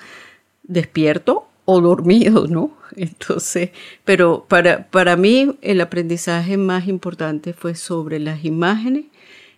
[0.64, 2.72] despierto o dormido, ¿no?
[2.96, 3.72] Entonces,
[4.04, 9.06] pero para, para mí el aprendizaje más importante fue sobre las imágenes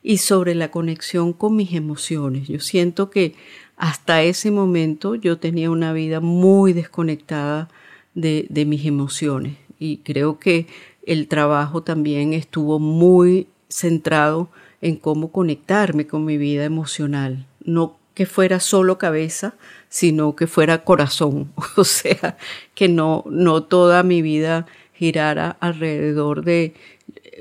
[0.03, 2.47] y sobre la conexión con mis emociones.
[2.47, 3.35] Yo siento que
[3.77, 7.69] hasta ese momento yo tenía una vida muy desconectada
[8.13, 10.67] de, mis emociones y creo que
[11.05, 14.49] el trabajo también estuvo muy centrado
[14.81, 17.45] en cómo conectarme con mi vida emocional.
[17.63, 19.55] No que fuera solo cabeza,
[19.89, 21.51] sino que fuera corazón.
[21.77, 22.37] O sea,
[22.75, 26.73] que no, no toda mi vida girara alrededor de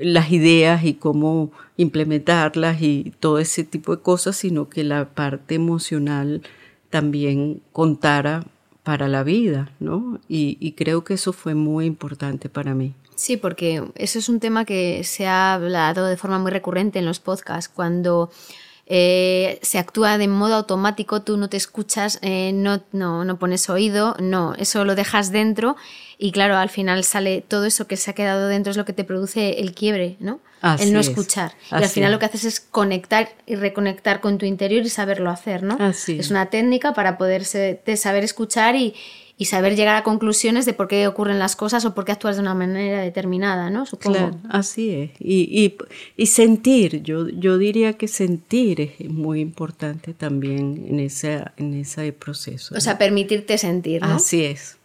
[0.01, 5.55] las ideas y cómo implementarlas y todo ese tipo de cosas, sino que la parte
[5.55, 6.41] emocional
[6.89, 8.45] también contara
[8.83, 10.19] para la vida, ¿no?
[10.27, 12.93] Y, creo que eso fue muy importante para mí.
[13.15, 17.05] Sí, porque eso es un tema que se ha hablado de forma muy recurrente en
[17.05, 17.71] los podcasts.
[17.73, 18.31] Cuando
[18.85, 23.69] eh, se actúa de modo automático, tú no te escuchas, eh, no, no, no pones
[23.69, 25.77] oído, no, eso lo dejas dentro
[26.17, 28.93] y claro, al final sale todo eso que se ha quedado dentro es lo que
[28.93, 30.39] te produce el quiebre, ¿no?
[30.79, 31.53] el no escuchar.
[31.71, 35.29] y al final lo que haces es conectar y reconectar con tu interior y saberlo
[35.29, 35.77] hacer, ¿no?
[35.89, 38.95] Es una técnica para poder saber escuchar y,
[39.45, 42.41] saber llegar a conclusiones de por qué ocurren las cosas o por qué actúas de
[42.41, 43.85] una manera determinada, ¿no?
[43.85, 44.17] Supongo.
[44.17, 45.11] Claro, así es.
[45.19, 45.75] Y,
[46.17, 52.13] y, sentir, yo, yo diría que sentir es muy importante también en ese, en ese
[52.13, 52.75] proceso.
[52.75, 54.15] O sea, permitirte sentir, ¿no?
[54.15, 54.77] Así es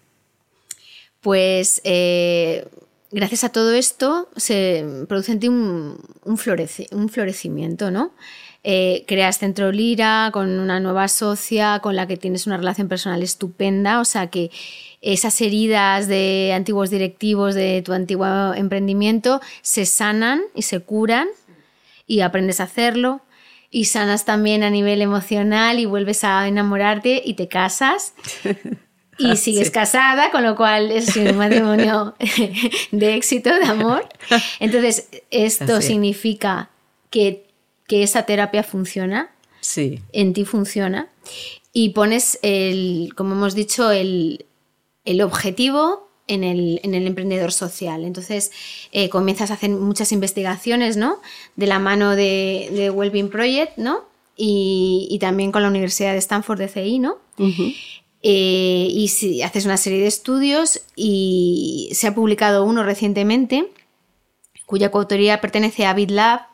[1.21, 2.67] pues eh,
[3.11, 8.13] gracias a todo esto se produce en ti un, un, florecimiento, ¿no?
[8.65, 13.23] Eh, creas Centro Lira con una nueva socia con la que tienes una relación personal
[13.23, 14.51] estupenda, o sea que
[15.01, 21.29] esas heridas de antiguos directivos de tu antiguo emprendimiento se sanan y se curan
[22.07, 23.21] y aprendes a hacerlo.
[23.71, 28.15] Y sanas también a nivel emocional y vuelves a enamorarte y te casas.
[29.19, 32.15] Y sigues casada, con lo cual es un matrimonio
[32.93, 34.09] de éxito, de amor.
[34.61, 36.71] Entonces, esto significa
[37.11, 37.48] que,
[37.89, 40.01] esa terapia funciona, sí.
[40.13, 41.09] en ti funciona,
[41.73, 44.45] y pones, el, como hemos dicho, el,
[45.23, 48.05] objetivo en el, emprendedor social.
[48.05, 48.51] Entonces
[48.93, 51.21] eh, comienzas a hacer muchas investigaciones, ¿no?
[51.57, 54.05] De la mano de, de Wellbeing Project, ¿no?
[54.37, 57.17] Y, también con la Universidad de Stanford de CI, ¿no?
[58.23, 63.69] Eh, y si haces una serie de estudios y se ha publicado uno recientemente
[64.67, 66.48] cuya coautoría pertenece a BitLab,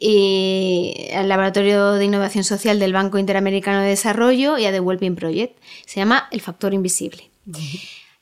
[0.00, 5.16] eh, al Laboratorio de Innovación Social del Banco Interamericano de Desarrollo y a The Wellbeing
[5.16, 5.58] Project.
[5.86, 7.30] Se llama El Factor Invisible.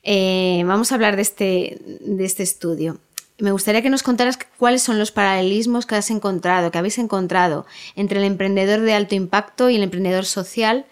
[0.03, 2.99] eh, vamos a hablar de este, de este estudio.
[3.39, 7.67] Me gustaría que nos contaras cuáles son los paralelismos que has encontrado, que habéis encontrado
[7.95, 10.85] entre el emprendedor de alto impacto y el emprendedor social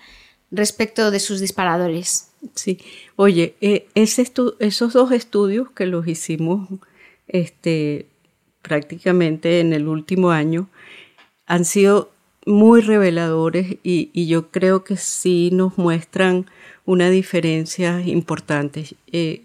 [0.52, 2.30] respecto de sus disparadores.
[2.54, 2.80] Sí,
[3.16, 6.70] oye, eh, esos dos estudios que los hicimos
[7.28, 8.10] este,
[8.62, 10.70] prácticamente en el último año
[11.46, 12.12] han sido
[12.46, 16.46] muy reveladores y, yo creo que sí nos muestran
[16.86, 18.86] una diferencia importante.
[19.12, 19.42] Eh,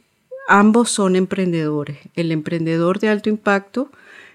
[0.48, 1.98] ambos son emprendedores.
[2.14, 3.90] El emprendedor de alto impacto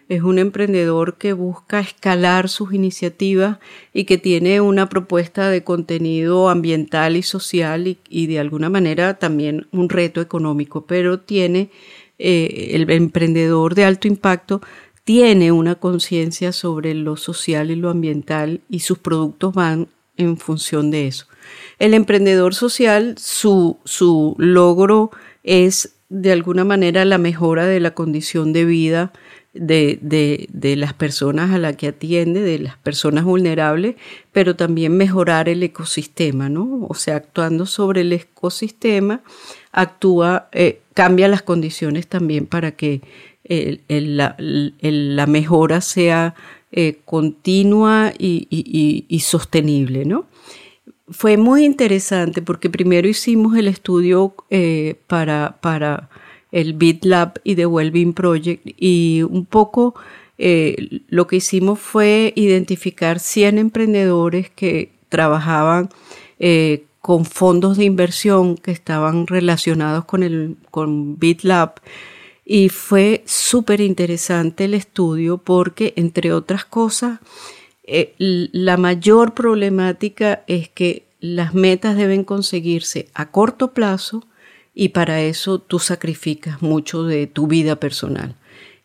[0.09, 3.57] es un emprendedor que busca escalar sus iniciativas
[3.93, 9.67] y que tiene una propuesta de contenido ambiental y social y, de alguna manera también
[9.71, 11.69] un reto económico, pero tiene
[12.17, 14.61] eh, el emprendedor de alto impacto
[15.05, 19.87] tiene una conciencia sobre lo social y lo ambiental y sus productos van
[20.17, 21.27] en función de eso.
[21.79, 25.11] El emprendedor social, su, su logro
[25.43, 29.13] es de alguna manera la mejora de la condición de vida
[29.53, 33.95] de, de, de, las personas a las que atiende, de las personas vulnerables,
[34.33, 36.85] pero también mejorar el ecosistema, ¿no?
[36.89, 39.21] O sea, actuando sobre el ecosistema,
[39.71, 43.01] actúa, eh, cambia las condiciones también para que
[43.47, 46.35] la, mejora sea
[46.71, 50.25] eh, continua y, sostenible, ¿no?
[51.07, 56.09] Fue muy interesante porque primero hicimos el estudio eh, para, para
[56.51, 59.93] el BitLab y The Wellbeing Project y un poco
[60.39, 65.89] eh, lo que hicimos fue identificar 100 emprendedores que trabajaban
[66.99, 71.75] con fondos de inversión que estaban relacionados con, el, con BitLab
[72.45, 77.19] y fue súper interesante el estudio porque, entre otras cosas,
[77.83, 84.23] eh, la mayor problemática es que las metas deben conseguirse a corto plazo
[84.75, 88.35] y para eso tú sacrificas mucho de tu vida personal.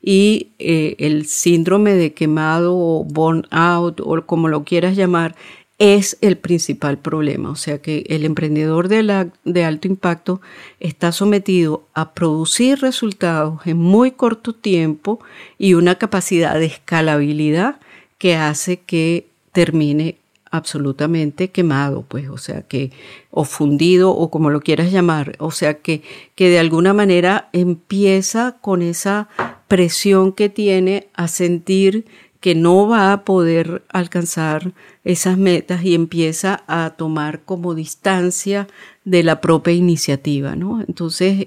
[0.03, 5.35] Y eh, el síndrome de quemado o burnout o como lo quieras llamar
[5.81, 7.51] es el principal problema.
[7.51, 10.41] O sea que el emprendedor de, de, alto impacto
[10.79, 15.21] está sometido a producir resultados en muy corto tiempo
[15.59, 17.81] y una capacidad de escalabilidad
[18.19, 20.19] que hace que termine
[20.51, 22.91] absolutamente quemado, pues, o sea que,
[23.31, 26.03] o fundido, o como lo quieras llamar, o sea que,
[26.35, 29.29] que de alguna manera empieza con esa
[29.69, 32.05] presión que tiene a sentir
[32.41, 34.73] que no va a poder alcanzar
[35.05, 38.67] esas metas y empieza a tomar como distancia
[39.05, 40.83] de la propia iniciativa, ¿no?
[40.87, 41.45] Entonces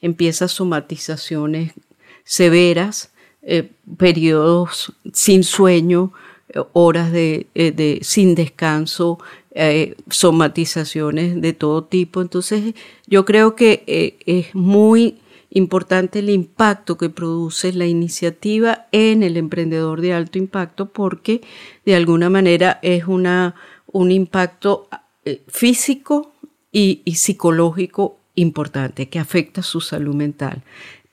[0.00, 1.72] empieza somatizaciones
[2.24, 3.10] severas,
[3.42, 6.12] eh, periodos sin sueño,
[6.72, 9.18] horas de, eh, de sin descanso,
[9.54, 12.20] eh, somatizaciones de todo tipo.
[12.20, 12.74] Entonces,
[13.06, 15.18] yo creo que eh, es muy
[15.54, 21.40] importante el impacto que produce la iniciativa en el emprendedor de alto impacto porque
[21.86, 23.54] de alguna manera es una,
[23.86, 24.88] un impacto
[25.48, 26.32] físico
[26.70, 30.62] y, psicológico importante que afecta su salud mental.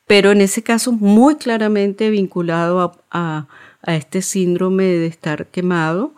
[0.05, 3.47] Pero en ese caso muy claramente vinculado a
[3.83, 6.13] a este síndrome de estar quemado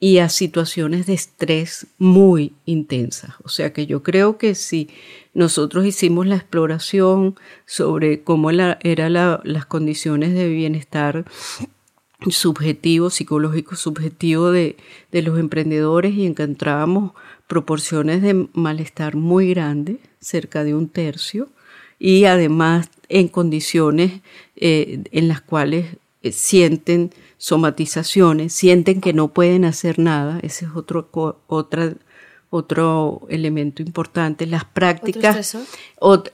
[0.00, 3.32] y a situaciones de estrés muy intensas.
[3.42, 4.88] O sea que yo creo que si
[5.38, 9.12] nosotros hicimos la exploración sobre cómo eran
[9.44, 11.24] las condiciones de bienestar
[12.28, 14.76] subjetivo, psicológico subjetivo de,
[15.12, 17.12] de los emprendedores y encontrábamos
[17.46, 21.48] proporciones de malestar muy grandes, cerca de un tercio,
[22.00, 24.20] y además en condiciones
[24.56, 30.72] eh, en las cuales eh, sienten somatizaciones, sienten que no pueden hacer nada, ese es
[30.74, 31.08] otro,
[31.46, 31.94] otra,
[32.50, 34.46] otro elemento importante.
[34.46, 35.56] Las prácticas,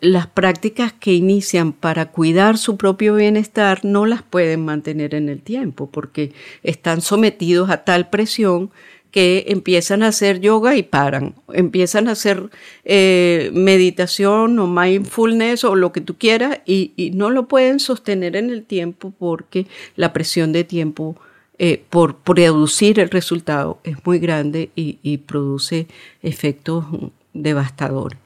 [0.00, 5.42] las prácticas que inician para cuidar su propio bienestar no las pueden mantener en el
[5.42, 8.70] tiempo porque están sometidos a tal presión
[9.14, 12.50] que empiezan a hacer yoga y paran, empiezan a hacer
[12.84, 18.50] eh, meditación o mindfulness o lo que tú quieras y, no lo pueden sostener en
[18.50, 21.14] el tiempo porque la presión de tiempo
[21.56, 25.86] eh, por producir el resultado es muy grande y, produce
[26.20, 26.84] efectos
[27.32, 28.18] devastadores.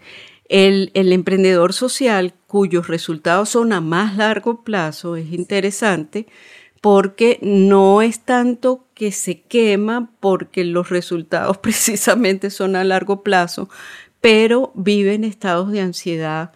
[0.48, 6.26] El, emprendedor social cuyos resultados son a más largo plazo es interesante
[6.80, 13.68] porque no es tanto que se quema porque los resultados precisamente son a largo plazo,
[14.22, 16.52] pero viven estados de ansiedad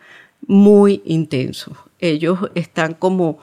[0.46, 1.76] muy intensos.
[1.98, 3.40] Ellos están como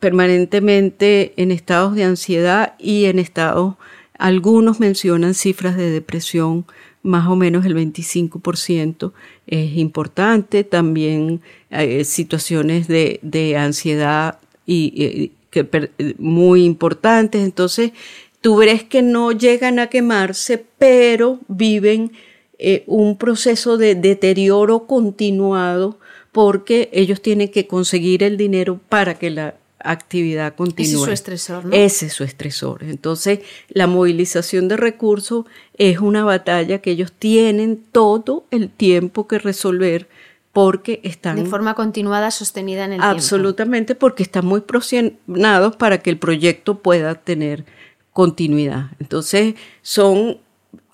[0.00, 3.74] permanentemente en estados de ansiedad y en estados
[4.18, 6.66] Algunos mencionan cifras de depresión,
[7.04, 9.12] más o menos el 25%
[9.46, 10.64] es importante.
[10.64, 11.40] También
[11.70, 17.42] eh, situaciones de, de ansiedad y, que, muy importantes.
[17.42, 17.92] Entonces,
[18.40, 22.10] tú ves que no llegan a quemarse, pero viven
[22.58, 25.96] eh, un proceso de deterioro continuado
[26.32, 30.86] porque ellos tienen que conseguir el dinero para que la actividad continúe.
[30.86, 31.72] Ese es su estresor, ¿no?
[31.74, 32.82] Ese es su estresor.
[32.84, 39.38] Entonces, la movilización de recursos es una batalla que ellos tienen todo el tiempo que
[39.38, 40.08] resolver
[40.52, 41.36] porque están...
[41.36, 43.14] De forma continuada, sostenida en el tiempo.
[43.14, 47.64] Absolutamente, porque están muy presionados para que el proyecto pueda tener
[48.12, 48.90] continuidad.
[48.98, 50.38] Entonces, son...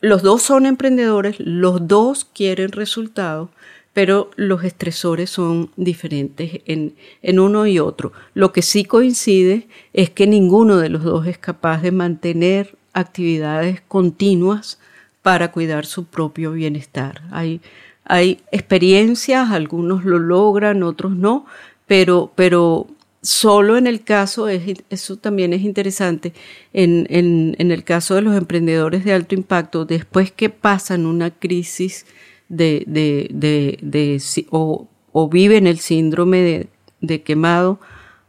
[0.00, 3.48] Los dos son emprendedores, los dos quieren resultados,
[3.94, 8.12] pero los estresores son diferentes en, en, uno y otro.
[8.34, 13.80] Lo que sí coincide es que ninguno de los dos es capaz de mantener actividades
[13.86, 14.78] continuas
[15.22, 17.22] para cuidar su propio bienestar.
[17.30, 17.60] Hay,
[18.04, 21.46] hay experiencias, algunos lo logran, otros no,
[21.86, 22.88] pero, pero
[23.22, 26.34] solo en el caso, eso también es interesante,
[26.72, 31.30] en, en, en el caso de los emprendedores de alto impacto, después que pasan una
[31.30, 32.06] crisis,
[32.48, 36.68] de, de, de, de o, o, viven el síndrome
[37.00, 37.80] de, quemado,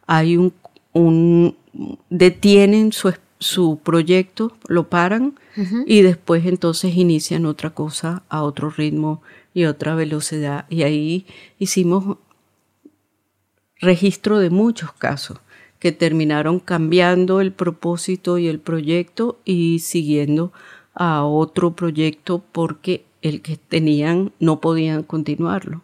[0.07, 0.53] hay un,
[0.93, 1.55] un
[2.09, 5.35] detienen su, su proyecto, lo paran
[5.85, 9.21] y después entonces inician otra cosa a otro ritmo
[9.53, 10.65] y otra velocidad.
[10.69, 11.25] Y ahí
[11.59, 12.17] hicimos
[13.79, 15.39] registro de muchos casos
[15.79, 20.51] que terminaron cambiando el propósito y el proyecto y siguiendo
[20.93, 25.81] a otro proyecto porque el que tenían no podían continuarlo.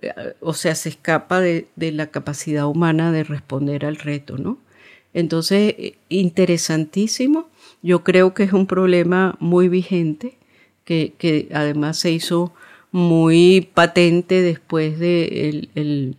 [0.00, 4.58] Eh, o sea, se escapa de, la capacidad humana de responder al reto, ¿no?
[5.12, 7.48] Entonces, eh, interesantísimo.
[7.82, 10.38] Yo creo que es un problema muy vigente,
[10.84, 12.52] que, que además se hizo
[12.92, 16.16] muy patente después de el,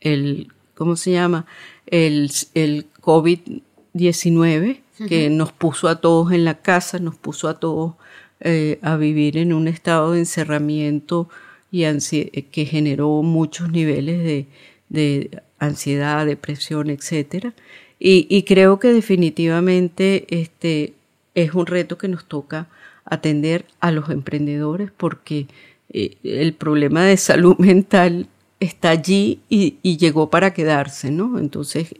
[0.00, 1.46] el, ¿cómo se llama?
[1.86, 7.94] El, el COVID-19, que nos puso a todos en la casa, nos puso a todos
[8.40, 11.30] eh, a vivir en un estado de encerramiento
[11.70, 14.46] y eh, que generó muchos niveles
[14.90, 17.54] de, ansiedad, depresión, etc.
[17.98, 20.92] Y, creo que definitivamente este,
[21.34, 22.68] es un reto que nos toca
[23.06, 25.46] atender a los emprendedores porque
[25.90, 28.26] eh, el problema de salud mental
[28.60, 31.38] está allí y, llegó para quedarse, ¿no?
[31.38, 31.94] Entonces,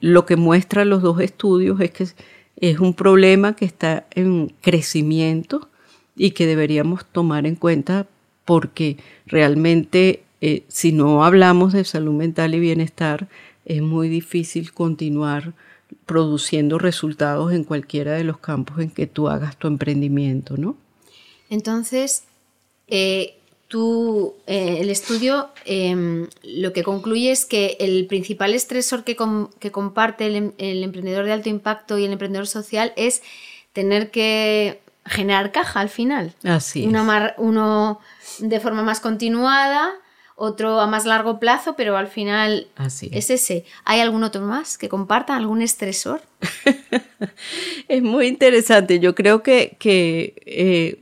[0.00, 2.06] lo que muestran los dos estudios es que
[2.56, 5.68] es un problema que está en crecimiento
[6.16, 8.06] y que deberíamos tomar en cuenta
[8.44, 8.96] porque
[9.26, 13.28] realmente eh, si no hablamos de salud mental y bienestar,
[13.64, 15.54] es muy difícil continuar
[16.06, 20.76] produciendo resultados en cualquiera de los campos en que tú hagas tu emprendimiento, ¿no?
[21.48, 22.24] Entonces,
[22.88, 23.36] eh,
[23.72, 30.26] tú, eh, el estudio em, lo que concluye es que el principal estresor que, comparte
[30.26, 33.22] em, el, emprendedor de alto impacto y el emprendedor social es
[33.72, 36.34] tener que generar caja al final.
[36.44, 36.86] Así
[37.38, 37.98] uno
[38.40, 39.90] de forma más continuada,
[40.36, 42.68] otro a más largo plazo, pero al final
[43.10, 43.30] es.
[43.30, 43.64] ese.
[43.86, 46.20] ¿Hay algún otro más que comparta algún estresor?
[47.88, 49.00] es muy interesante.
[49.00, 50.98] Yo creo que, eh,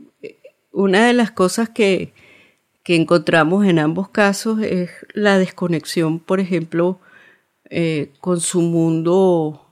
[0.71, 2.12] una de las cosas que,
[2.83, 6.99] que encontramos en ambos casos es la desconexión, por ejemplo,
[7.68, 9.64] eh, con su mundo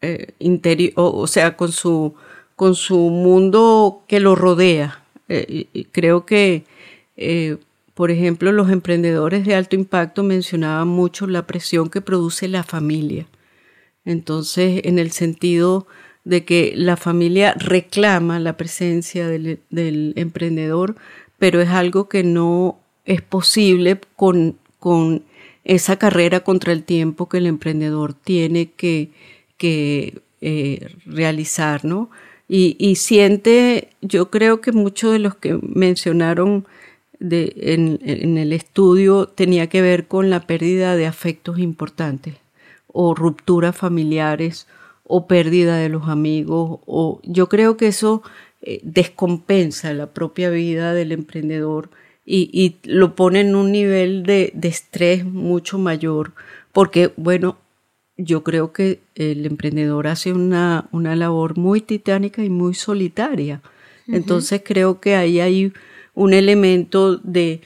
[0.00, 2.14] eh, interior, o, sea, con su,
[2.56, 5.04] con su mundo que lo rodea.
[5.28, 6.64] Eh, creo que,
[7.94, 13.26] por ejemplo, los emprendedores de alto impacto mencionaban mucho la presión que produce la familia.
[14.04, 15.86] Entonces, en el sentido
[16.24, 20.96] de que la familia reclama la presencia del, del emprendedor,
[21.44, 25.24] pero es algo que no es posible con, con
[25.64, 29.10] esa carrera contra el tiempo que el emprendedor tiene que,
[29.58, 32.08] que eh, realizar, ¿no?
[32.48, 36.64] Y, siente, yo creo que muchos de los que mencionaron
[37.20, 42.36] en, en, el estudio tenía que ver con la pérdida de afectos importantes
[42.86, 44.66] o rupturas familiares
[45.06, 48.22] o pérdida de los amigos o yo creo que eso
[48.66, 51.90] eh, descompensa la propia vida del emprendedor
[52.24, 56.32] y, lo pone en un nivel de, estrés mucho mayor,
[56.72, 57.58] porque, bueno,
[58.16, 63.60] yo creo que el emprendedor hace una, una labor muy titánica y muy solitaria.
[64.08, 65.74] Entonces creo que ahí hay
[66.14, 67.60] un elemento de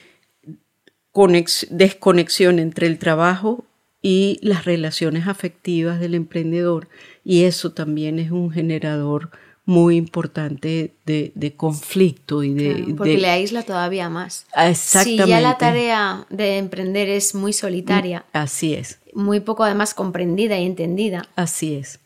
[1.69, 3.63] desconexión entre el trabajo
[4.01, 6.89] y las relaciones afectivas del emprendedor
[7.23, 9.31] y eso también es un generador
[9.69, 12.95] muy importante de, conflicto y de...
[12.97, 14.47] porque le aísla todavía más.
[14.57, 15.23] Exactamente.
[15.25, 18.25] Si ya la tarea de emprender es muy solitaria.
[18.33, 18.99] Mm, así es.
[19.13, 21.29] Muy poco además comprendida y entendida.
[21.35, 21.99] Así es.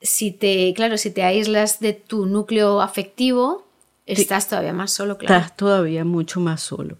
[0.00, 3.66] Si te, claro, si te aíslas de tu núcleo afectivo,
[4.06, 5.36] estás todavía más solo, claro.
[5.36, 6.96] Estás todavía mucho más solo.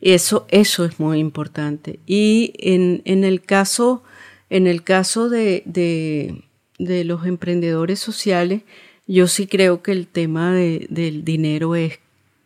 [0.00, 2.00] Eso, eso es muy importante.
[2.04, 4.02] Y en, en el caso,
[4.50, 6.42] en el caso de, de,
[6.80, 8.62] de los emprendedores sociales,
[9.06, 11.98] yo sí creo que el tema del dinero es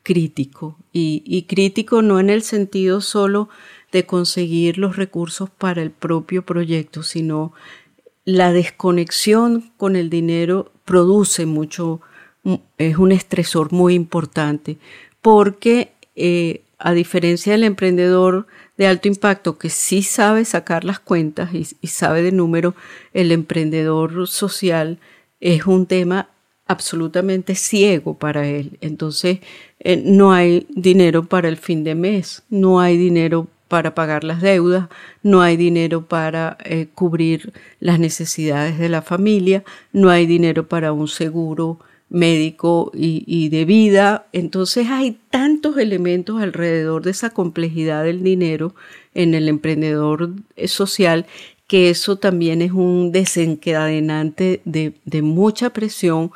[0.02, 3.48] crítico y, crítico no en el sentido solo
[3.90, 7.52] de conseguir los recursos para el propio proyecto, sino
[8.24, 12.00] la desconexión con el dinero produce mucho,
[12.78, 14.78] es un estresor muy importante,
[15.20, 18.46] porque eh, a diferencia del emprendedor
[18.76, 22.76] de alto impacto que sí sabe sacar las cuentas y, y sabe de número,
[23.12, 24.98] el emprendedor social
[25.40, 26.28] es un tema
[26.66, 28.78] absolutamente ciego para él.
[28.80, 29.40] Entonces,
[29.80, 34.40] eh, no hay dinero para el fin de mes, no hay dinero para pagar las
[34.40, 34.88] deudas,
[35.22, 40.92] no hay dinero para eh, cubrir las necesidades de la familia, no hay dinero para
[40.92, 44.26] un seguro médico y, de vida.
[44.32, 48.74] Entonces hay tantos elementos alrededor de esa complejidad del dinero
[49.14, 51.26] en el emprendedor eh, social
[51.66, 56.30] que eso también es un desencadenante de, de mucha presión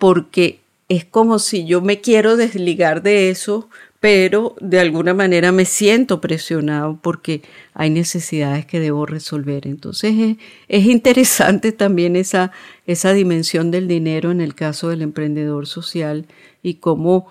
[0.00, 3.68] porque es como si yo me quiero desligar de eso,
[4.00, 7.42] pero de alguna manera me siento presionado porque
[7.74, 9.68] hay necesidades que debo resolver.
[9.68, 10.38] Entonces
[10.68, 12.50] es, interesante también esa,
[12.86, 16.26] esa dimensión del dinero en el caso del emprendedor social
[16.62, 17.28] y cómo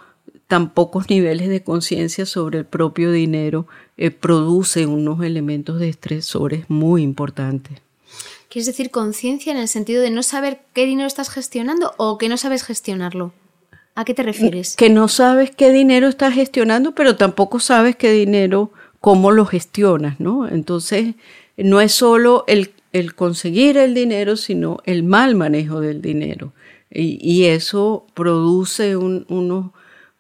[0.48, 3.68] tan pocos niveles de conciencia sobre el propio dinero
[3.98, 7.82] eh, produce unos elementos de estresores muy importantes.
[8.50, 12.30] ¿Quieres decir conciencia en el sentido de no saber qué dinero estás gestionando o que
[12.30, 13.32] no sabes gestionarlo?
[13.94, 14.76] ¿A qué te refieres?
[14.76, 18.72] Que no sabes qué dinero estás gestionando, pero tampoco sabes qué dinero,
[19.02, 20.48] cómo lo gestionas, ¿no?
[20.48, 21.14] Entonces,
[21.58, 26.54] no es solo el, el conseguir el dinero, sino el mal manejo del dinero.
[26.92, 29.68] Y, eso produce un, unos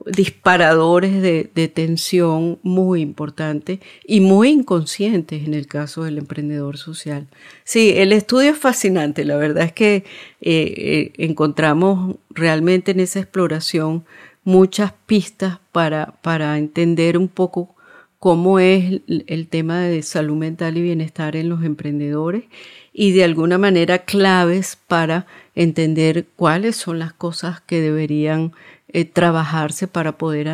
[0.05, 7.27] disparadores de, tensión muy importantes y muy inconscientes en el caso del emprendedor social.
[7.63, 10.03] Sí, el estudio es fascinante, la verdad es que eh,
[10.41, 14.05] eh, encontramos realmente en esa exploración
[14.43, 17.75] muchas pistas para, para entender un poco
[18.19, 22.43] cómo es el tema de salud mental y bienestar en los emprendedores
[22.91, 25.25] y de alguna manera claves para
[25.59, 28.53] entender cuáles son las cosas que deberían
[28.87, 30.47] eh, trabajarse para poder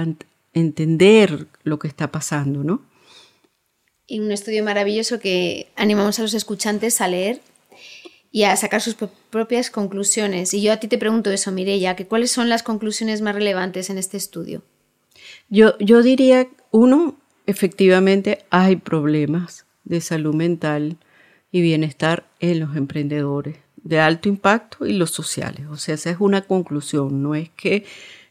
[0.56, 2.82] entender lo que está pasando, ¿no?
[4.08, 7.39] Y un estudio maravilloso que animamos a los escuchantes a leer
[8.32, 8.95] y a sacar sus
[9.30, 10.56] propias conclusiones.
[10.56, 13.91] Y yo a ti te pregunto eso, Mireya, que ¿cuáles son las conclusiones más relevantes
[13.91, 14.64] en este estudio?
[15.49, 20.97] Yo, yo diría, uno, efectivamente hay problemas de salud mental
[21.51, 25.68] y bienestar en los emprendedores de alto impacto y los sociales.
[25.70, 27.86] O sea, esa es una conclusión, no es que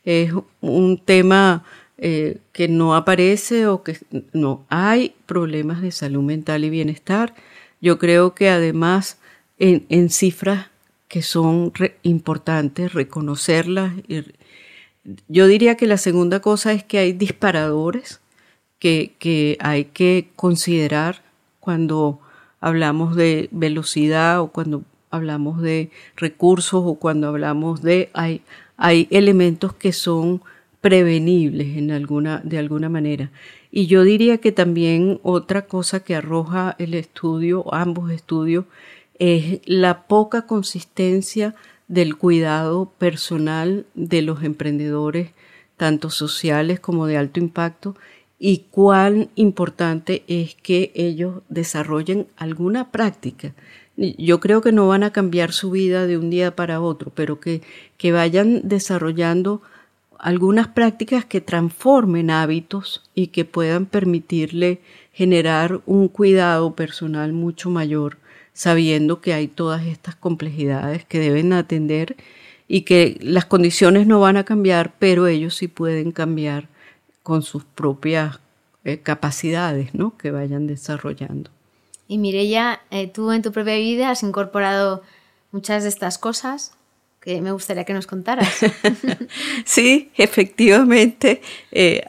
[0.05, 1.65] es un tema
[1.97, 3.99] eh, que no aparece o que
[4.33, 7.35] no hay problemas de salud mental y bienestar.
[7.81, 9.19] Yo creo que además
[9.59, 10.67] en, cifras
[11.07, 13.93] que son importantes reconocerlas.
[15.29, 18.21] Yo diría que la segunda cosa es que hay disparadores
[18.81, 21.23] que, que hay que considerar
[21.61, 22.19] cuando
[22.61, 24.83] hablamos de velocidad o cuando
[25.15, 28.43] hablamos de recursos o cuando hablamos de hay,
[28.77, 30.43] hay elementos que son
[30.81, 33.31] prevenibles en alguna, de alguna manera.
[33.71, 38.67] Y yo diría que también otra cosa que arroja el estudio, ambos estudios,
[39.19, 41.55] es la poca consistencia
[41.89, 45.31] del cuidado personal de los emprendedores,
[45.77, 47.97] tanto sociales como de alto impacto,
[48.39, 53.55] y cuán importante es que ellos desarrollen alguna práctica
[53.97, 57.41] yo creo que no van a cambiar su vida de un día para otro, pero
[57.41, 57.63] que,
[57.97, 59.63] que vayan desarrollando
[60.19, 64.81] algunas prácticas que transformen hábitos y que puedan permitirle
[65.13, 68.19] generar un cuidado personal mucho mayor,
[68.53, 72.17] sabiendo que hay todas estas complejidades que deben atender
[72.67, 76.69] y que las condiciones no van a cambiar, pero ellos sí pueden cambiar
[77.23, 78.41] con sus propias
[78.85, 80.17] eh, capacidades ¿no?
[80.17, 81.51] que vayan desarrollando.
[82.09, 85.03] Y Mireya, eh, tú en tu propia vida has incorporado
[85.53, 86.73] muchas de estas cosas
[87.21, 88.49] que me gustaría que nos contaras.
[89.65, 91.41] sí, efectivamente,
[91.73, 92.05] eh,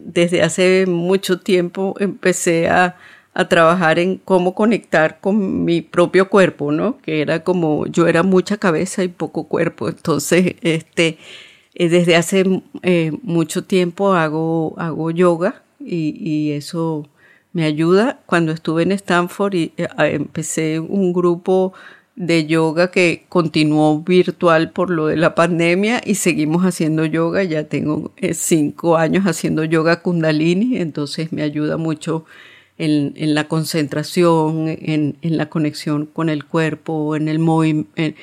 [0.00, 2.96] desde hace mucho tiempo empecé a,
[3.34, 6.98] a trabajar en cómo conectar con mi propio cuerpo, ¿no?
[6.98, 9.88] Que era como, yo era mucha cabeza y poco cuerpo.
[9.88, 11.18] Entonces, este,
[11.74, 17.08] eh, desde hace eh, mucho tiempo hago, hago yoga y, eso
[17.54, 18.20] me ayuda.
[18.26, 21.72] Cuando estuve en Stanford y eh, empecé un grupo
[22.16, 27.42] de yoga que continuó virtual por lo de la pandemia y seguimos haciendo yoga.
[27.44, 32.26] Ya tengo cinco años haciendo yoga kundalini, entonces me ayuda mucho
[32.78, 37.38] en, la concentración, en, la conexión con el cuerpo, en el,
[37.96, 38.14] en,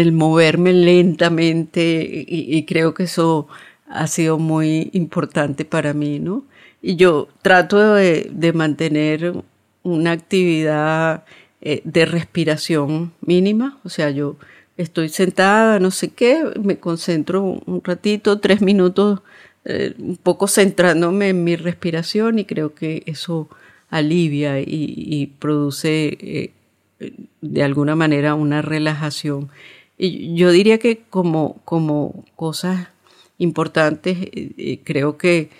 [0.00, 3.48] el moverme lentamente y, creo que eso
[3.88, 6.44] ha sido muy importante para mí, ¿no?
[6.86, 9.34] Y yo trato de, mantener
[9.82, 11.24] una actividad
[11.60, 14.36] eh, de respiración mínima, o sea, yo
[14.76, 19.20] estoy sentada, no sé qué, me concentro un ratito, tres minutos,
[19.64, 23.48] eh, un poco centrándome en mi respiración y creo que eso
[23.90, 26.52] alivia y, produce eh,
[27.40, 29.48] de alguna manera una relajación.
[29.98, 32.90] Y yo diría que como, como cosas
[33.38, 34.18] importantes,
[34.84, 35.50] creo que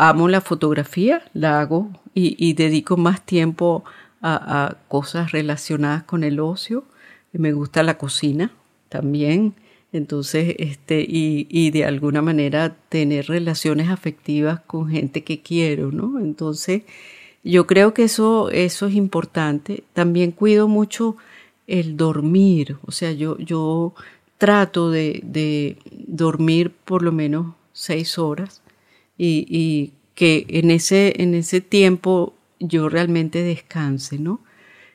[0.00, 3.84] amo la fotografía, la hago y, dedico más tiempo
[4.22, 6.84] a, cosas relacionadas con el ocio.
[7.32, 8.50] Me gusta la cocina
[8.88, 9.54] también.
[9.92, 16.18] Entonces, este, y, y, de alguna manera tener relaciones afectivas con gente que quiero, ¿no?
[16.18, 16.84] Entonces,
[17.44, 19.84] yo creo que eso, eso es importante.
[19.92, 21.16] También cuido mucho
[21.66, 22.78] el dormir.
[22.86, 23.92] O sea, yo, yo
[24.38, 28.62] trato de, de dormir por lo menos seis horas
[29.22, 34.40] y, y, que en ese, en ese tiempo yo realmente descanse, ¿no?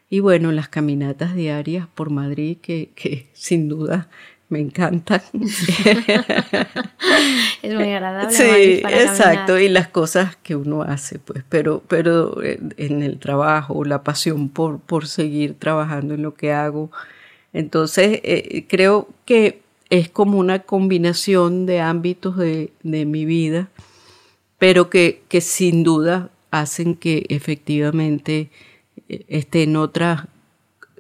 [0.10, 4.10] Y bueno, las caminatas diarias por Madrid, que, que sin duda
[4.50, 5.24] me encanta.
[7.62, 8.32] es muy agradable.
[8.32, 14.04] Sí, exacto, y las cosas que uno hace, pues, pero, pero en el trabajo, la
[14.04, 16.92] pasión por, por seguir trabajando en lo que hago.
[17.54, 23.70] Entonces, eh, creo que es como una combinación de ámbitos de, de mi vida,
[24.58, 28.50] pero que, que, sin duda hacen que efectivamente
[29.10, 30.30] eh, esté en otra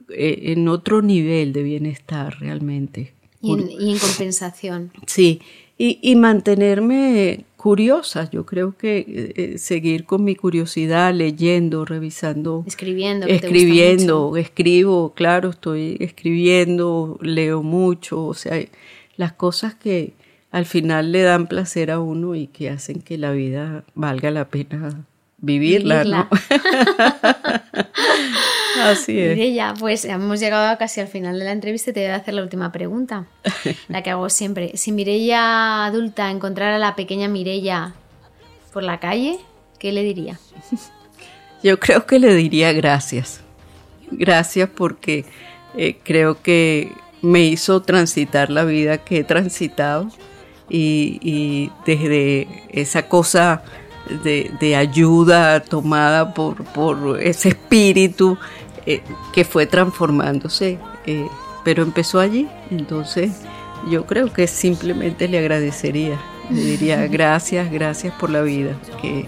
[0.09, 3.13] eh, en otro nivel de bienestar realmente.
[3.41, 4.91] Y en, compensación.
[5.07, 5.41] Sí,
[5.77, 8.29] y, mantenerme curiosa.
[8.31, 12.63] Yo creo que eh, seguir con mi curiosidad, leyendo, revisando.
[12.65, 13.27] Escribiendo.
[13.27, 18.63] escribiendo, escribo, claro, estoy escribiendo, leo mucho, o sea,
[19.17, 20.13] las cosas que
[20.55, 24.47] al final le dan placer a uno y que hacen que la vida valga la
[24.47, 25.03] pena
[25.37, 26.29] vivirla, ¿no?
[28.81, 29.53] Así es.
[29.53, 32.35] ya pues hemos llegado casi al final de la entrevista y te voy a hacer
[32.35, 33.25] la última pregunta,
[33.89, 34.71] la que hago siempre.
[34.75, 37.93] Si Mirella adulta encontrara a la pequeña Mirella
[38.71, 39.37] por la calle,
[39.77, 40.39] ¿qué le diría?
[41.63, 43.41] Yo creo que le diría gracias.
[44.09, 45.25] Gracias porque
[45.75, 50.09] eh, creo que me hizo transitar la vida que he transitado
[50.69, 53.63] y, y desde esa cosa
[54.23, 58.37] de, ayuda tomada por, por ese espíritu
[58.85, 59.01] eh,
[59.33, 61.27] que fue transformándose, eh,
[61.63, 63.41] pero empezó allí, entonces
[63.89, 69.27] yo creo que simplemente le agradecería, le diría gracias, gracias por la vida que,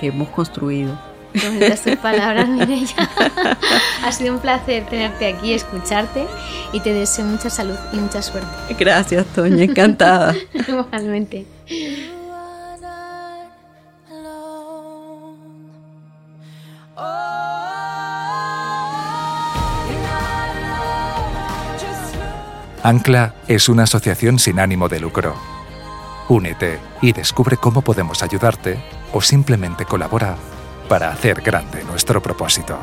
[0.00, 0.96] hemos construido.
[1.34, 3.10] Bonitas tus palabras, Mireya.
[4.04, 6.26] ha sido un placer tenerte aquí, escucharte
[6.72, 8.74] y te deseo mucha salud y mucha suerte.
[8.78, 10.34] Gracias, Toña, encantada.
[10.68, 11.46] Igualmente.
[22.82, 25.34] Ancla es una asociación sin ánimo de lucro.
[26.28, 28.78] Únete y descubre cómo podemos ayudarte
[29.12, 30.36] o simplemente colabora
[30.88, 32.78] para hacer grande nuestro propósito.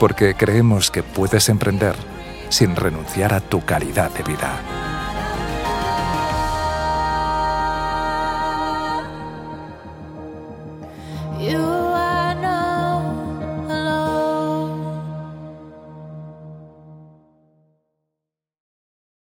[0.00, 1.94] Porque creemos que puedes emprender
[2.48, 4.97] sin renunciar a tu calidad de vida.